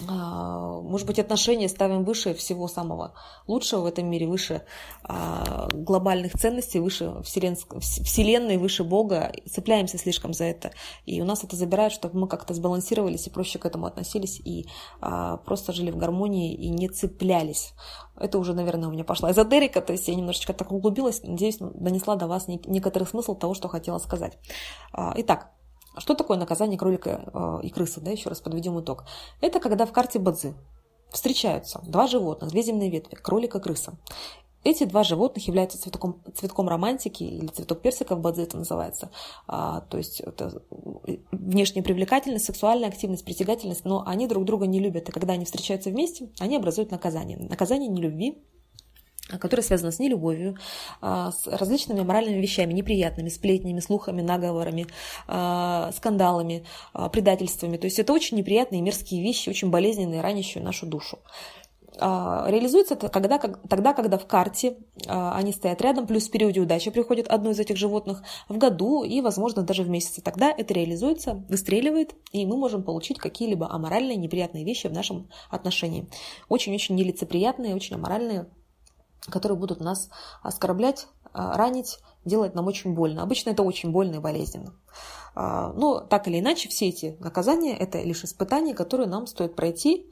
может 0.07 1.07
быть, 1.07 1.19
отношения 1.19 1.69
ставим 1.69 2.05
выше 2.05 2.33
всего 2.35 2.69
самого 2.69 3.15
лучшего 3.47 3.83
в 3.83 3.87
этом 3.87 4.09
мире, 4.09 4.29
выше 4.29 4.63
а, 5.03 5.69
глобальных 5.73 6.35
ценностей, 6.35 6.79
выше 6.79 7.21
вселенной, 7.23 8.59
выше 8.59 8.85
Бога, 8.85 9.33
цепляемся 9.51 9.99
слишком 9.99 10.33
за 10.35 10.45
это. 10.45 10.71
И 11.05 11.21
у 11.21 11.25
нас 11.25 11.43
это 11.43 11.57
забирает, 11.57 11.93
чтобы 11.93 12.19
мы 12.19 12.29
как-то 12.29 12.55
сбалансировались 12.55 13.27
и 13.27 13.31
проще 13.31 13.59
к 13.59 13.67
этому 13.67 13.87
относились, 13.87 14.41
и 14.45 14.67
а, 15.01 15.39
просто 15.39 15.73
жили 15.73 15.91
в 15.91 15.97
гармонии 15.97 16.55
и 16.55 16.69
не 16.69 16.89
цеплялись. 16.89 17.73
Это 18.17 18.39
уже, 18.39 18.55
наверное, 18.55 18.89
у 18.89 18.93
меня 18.93 19.05
пошла 19.05 19.33
эзотерика, 19.33 19.81
то 19.81 19.93
есть 19.93 20.07
я 20.07 20.15
немножечко 20.15 20.53
так 20.53 20.71
углубилась, 20.71 21.23
надеюсь, 21.23 21.59
донесла 21.59 22.17
до 22.17 22.27
вас 22.29 22.47
некоторый 22.49 23.05
смысл 23.05 23.35
того, 23.35 23.55
что 23.55 23.69
хотела 23.69 23.99
сказать. 23.99 24.39
Итак, 24.93 25.51
а 25.53 25.58
что 26.01 26.15
такое 26.15 26.37
наказание 26.39 26.79
кролика 26.79 27.31
э, 27.33 27.67
и 27.67 27.71
крысы? 27.71 28.01
Да, 28.01 28.11
еще 28.11 28.29
раз 28.29 28.41
подведем 28.41 28.79
итог. 28.81 29.05
Это 29.41 29.61
когда 29.61 29.87
в 29.87 29.93
карте 29.93 30.19
Бадзи 30.19 30.55
встречаются 31.11 31.81
два 31.87 32.07
животных, 32.07 32.51
две 32.51 32.63
земные 32.63 32.91
ветви, 32.91 33.15
кролик 33.15 33.55
и 33.55 33.61
крыса. 33.61 33.95
Эти 34.65 34.85
два 34.85 35.05
животных 35.05 35.47
являются 35.47 35.81
цветком, 35.81 36.21
цветком 36.35 36.69
романтики, 36.69 37.23
или 37.23 37.47
цветок 37.47 37.81
персика 37.81 38.17
в 38.17 38.21
Бадзи 38.21 38.43
это 38.43 38.59
называется. 38.59 39.11
А, 39.47 39.83
то 39.83 39.97
есть 39.97 40.21
это 40.21 40.63
внешняя 41.31 41.83
привлекательность, 41.83 42.45
сексуальная 42.45 42.89
активность, 42.89 43.25
притягательность, 43.25 43.85
но 43.85 44.03
они 44.05 44.27
друг 44.27 44.45
друга 44.45 44.67
не 44.67 44.81
любят. 44.81 45.09
И 45.09 45.13
когда 45.13 45.35
они 45.35 45.45
встречаются 45.45 45.91
вместе, 45.91 46.31
они 46.41 46.57
образуют 46.57 46.91
наказание. 46.91 47.39
Наказание 47.39 47.89
нелюбви, 47.89 48.43
которая 49.41 49.65
связана 49.65 49.93
с 49.93 49.99
нелюбовью, 49.99 50.57
а, 51.01 51.33
с 51.33 51.47
различными 51.47 52.01
моральными 52.01 52.41
вещами, 52.41 52.73
неприятными, 52.73 53.29
сплетнями, 53.29 53.81
слухами, 53.81 54.23
наговорами, 54.23 54.87
а, 55.27 55.93
скандалами, 55.95 56.65
а, 56.95 57.09
предательствами. 57.09 57.77
То 57.77 57.87
есть 57.87 57.99
это 57.99 58.13
очень 58.13 58.39
неприятные 58.39 58.81
мерзкие 58.81 59.23
вещи, 59.23 59.51
очень 59.51 59.71
болезненные, 59.71 60.23
ранящие 60.23 60.65
нашу 60.65 60.87
душу. 60.87 61.19
Реализуется 62.01 62.95
это 62.95 63.09
когда, 63.09 63.39
тогда, 63.39 63.93
когда 63.93 64.19
в 64.19 64.27
карте 64.27 64.77
они 65.09 65.53
стоят 65.53 65.83
рядом, 65.83 66.07
плюс 66.07 66.29
в 66.29 66.31
периоде 66.31 66.61
удачи 66.61 66.93
приходит 66.93 67.27
одно 67.27 67.51
из 67.51 67.59
этих 67.59 67.77
животных 67.77 68.23
в 68.49 68.57
году 68.57 69.03
и, 69.03 69.21
возможно, 69.21 69.63
даже 69.63 69.83
в 69.83 69.89
месяце. 69.89 70.23
Тогда 70.23 70.55
это 70.57 70.75
реализуется, 70.75 71.45
выстреливает, 71.49 72.15
и 72.31 72.47
мы 72.47 72.57
можем 72.57 72.85
получить 72.85 73.19
какие-либо 73.19 73.69
аморальные, 73.69 74.17
неприятные 74.17 74.65
вещи 74.65 74.87
в 74.87 74.93
нашем 74.93 75.29
отношении. 75.51 76.07
Очень-очень 76.49 76.95
нелицеприятные, 76.95 77.75
очень 77.75 77.97
аморальные 77.97 78.47
которые 79.27 79.59
будут 79.59 79.81
нас 79.81 80.11
оскорблять, 80.43 81.09
а, 81.33 81.57
ранить, 81.57 81.99
делать 82.25 82.55
нам 82.55 82.67
очень 82.67 82.95
больно. 82.95 83.23
Обычно 83.23 83.51
это 83.51 83.63
очень 83.63 83.91
больно 83.91 84.17
и 84.17 84.21
болезненно. 84.21 84.75
А, 85.35 85.73
но 85.73 86.01
так 86.01 86.29
или 86.29 86.41
иначе, 86.41 86.69
все 86.69 86.89
эти 86.89 87.17
наказания– 87.21 87.77
это 87.79 88.01
лишь 88.01 88.25
испытания, 88.25 88.75
которые 88.75 89.09
нам 89.09 89.27
стоит 89.27 89.55
пройти, 89.55 90.11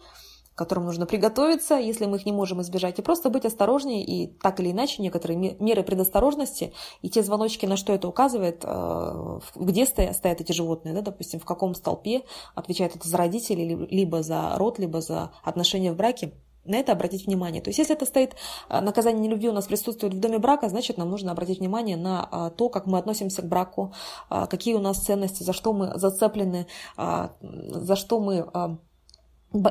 которым 0.54 0.86
нужно 0.86 1.04
приготовиться, 1.04 1.74
если 1.74 2.06
мы 2.06 2.16
их 2.16 2.24
не 2.24 2.32
можем 2.32 2.62
избежать, 2.62 2.98
и 2.98 3.02
просто 3.02 3.28
быть 3.28 3.44
осторожнее, 3.44 4.04
и 4.04 4.26
так 4.26 4.58
или 4.58 4.72
иначе 4.72 5.02
некоторые 5.02 5.56
меры 5.58 5.82
предосторожности 5.82 6.72
и 7.02 7.10
те 7.10 7.22
звоночки, 7.22 7.66
на 7.66 7.76
что 7.76 7.92
это 7.92 8.08
указывает, 8.08 8.62
а, 8.64 9.40
где 9.54 9.84
стоят 9.84 10.40
эти 10.40 10.52
животные, 10.52 10.94
да, 10.94 11.02
допустим, 11.02 11.40
в 11.40 11.44
каком 11.44 11.74
столпе 11.74 12.22
отвечает 12.54 12.96
это 12.96 13.08
за 13.08 13.16
родителей, 13.16 13.74
либо 13.90 14.22
за 14.22 14.56
род, 14.56 14.78
либо 14.78 15.00
за 15.00 15.32
отношения 15.42 15.92
в 15.92 15.96
браке– 15.96 16.32
на 16.68 16.76
это 16.76 16.92
обратить 16.92 17.26
внимание. 17.26 17.62
То 17.62 17.68
есть, 17.70 17.78
если 17.78 17.94
это 17.94 18.06
стоит 18.06 18.36
а, 18.68 18.80
наказание 18.80 19.26
нелюбви 19.26 19.48
у 19.48 19.52
нас 19.52 19.66
присутствует 19.66 20.14
в 20.14 20.20
доме 20.20 20.38
брака, 20.38 20.68
значит, 20.68 20.98
нам 20.98 21.10
нужно 21.10 21.32
обратить 21.32 21.60
внимание 21.60 21.96
на 21.96 22.28
а, 22.30 22.50
то, 22.50 22.68
как 22.68 22.86
мы 22.86 22.98
относимся 22.98 23.42
к 23.42 23.46
браку, 23.46 23.92
а, 24.28 24.46
какие 24.46 24.74
у 24.74 24.80
нас 24.80 24.98
ценности, 24.98 25.42
за 25.42 25.52
что 25.52 25.72
мы 25.72 25.98
зацеплены, 25.98 26.66
за 26.96 27.96
что 27.96 28.20
мы 28.20 28.78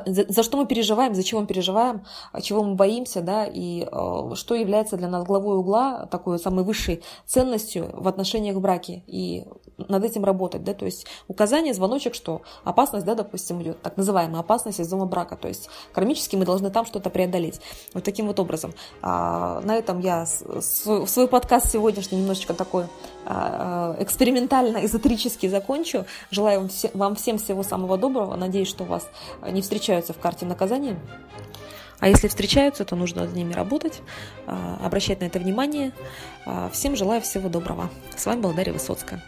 за, 0.05 0.25
за 0.27 0.43
что 0.43 0.57
мы 0.57 0.65
переживаем, 0.65 1.15
за 1.15 1.23
чего 1.23 1.41
мы 1.41 1.47
переживаем, 1.47 2.03
чего 2.41 2.63
мы 2.63 2.75
боимся, 2.75 3.21
да, 3.21 3.45
и 3.45 3.87
э, 3.89 4.35
что 4.35 4.55
является 4.55 4.97
для 4.97 5.07
нас 5.07 5.23
главой 5.25 5.57
угла, 5.57 6.07
такой 6.07 6.39
самой 6.39 6.63
высшей 6.63 7.03
ценностью 7.25 7.89
в 7.93 8.07
отношениях 8.07 8.55
в 8.55 8.61
браке, 8.61 9.03
и 9.07 9.45
над 9.77 10.03
этим 10.03 10.23
работать, 10.23 10.63
да, 10.63 10.73
то 10.73 10.85
есть 10.85 11.05
указание, 11.27 11.73
звоночек, 11.73 12.15
что 12.15 12.41
опасность, 12.63 13.05
да, 13.05 13.15
допустим, 13.15 13.61
идет, 13.61 13.81
так 13.81 13.97
называемая 13.97 14.39
опасность 14.39 14.79
из 14.79 14.87
дома 14.87 15.05
брака, 15.05 15.35
то 15.35 15.47
есть 15.47 15.69
кармически 15.93 16.35
мы 16.35 16.45
должны 16.45 16.69
там 16.69 16.85
что-то 16.85 17.09
преодолеть, 17.09 17.59
вот 17.93 18.03
таким 18.03 18.27
вот 18.27 18.39
образом. 18.39 18.73
А, 19.01 19.61
на 19.61 19.75
этом 19.75 19.99
я 19.99 20.25
свой, 20.25 21.07
свой 21.07 21.27
подкаст 21.27 21.71
сегодняшний 21.71 22.19
немножечко 22.19 22.53
такой 22.53 22.85
а, 23.25 23.95
экспериментально-эзотерически 23.99 25.47
закончу. 25.47 26.05
Желаю 26.31 26.61
вам, 26.61 26.69
все, 26.69 26.91
вам 26.93 27.15
всем 27.15 27.37
всего 27.37 27.63
самого 27.63 27.97
доброго. 27.97 28.35
Надеюсь, 28.35 28.67
что 28.67 28.83
у 28.83 28.87
вас 28.87 29.07
не 29.49 29.61
встречаются 29.75 30.13
в 30.13 30.19
карте 30.19 30.45
наказания. 30.45 30.97
А 31.99 32.07
если 32.07 32.29
встречаются, 32.29 32.85
то 32.85 32.95
нужно 32.95 33.27
с 33.27 33.33
ними 33.33 33.51
работать, 33.53 34.01
а, 34.47 34.79
обращать 34.81 35.19
на 35.19 35.25
это 35.25 35.37
внимание. 35.37 35.91
А, 36.45 36.69
всем 36.69 36.95
желаю 36.95 37.21
всего 37.21 37.49
доброго. 37.49 37.89
С 38.15 38.25
вами 38.25 38.39
была 38.39 38.53
Дарья 38.53 38.71
Высоцкая. 38.71 39.21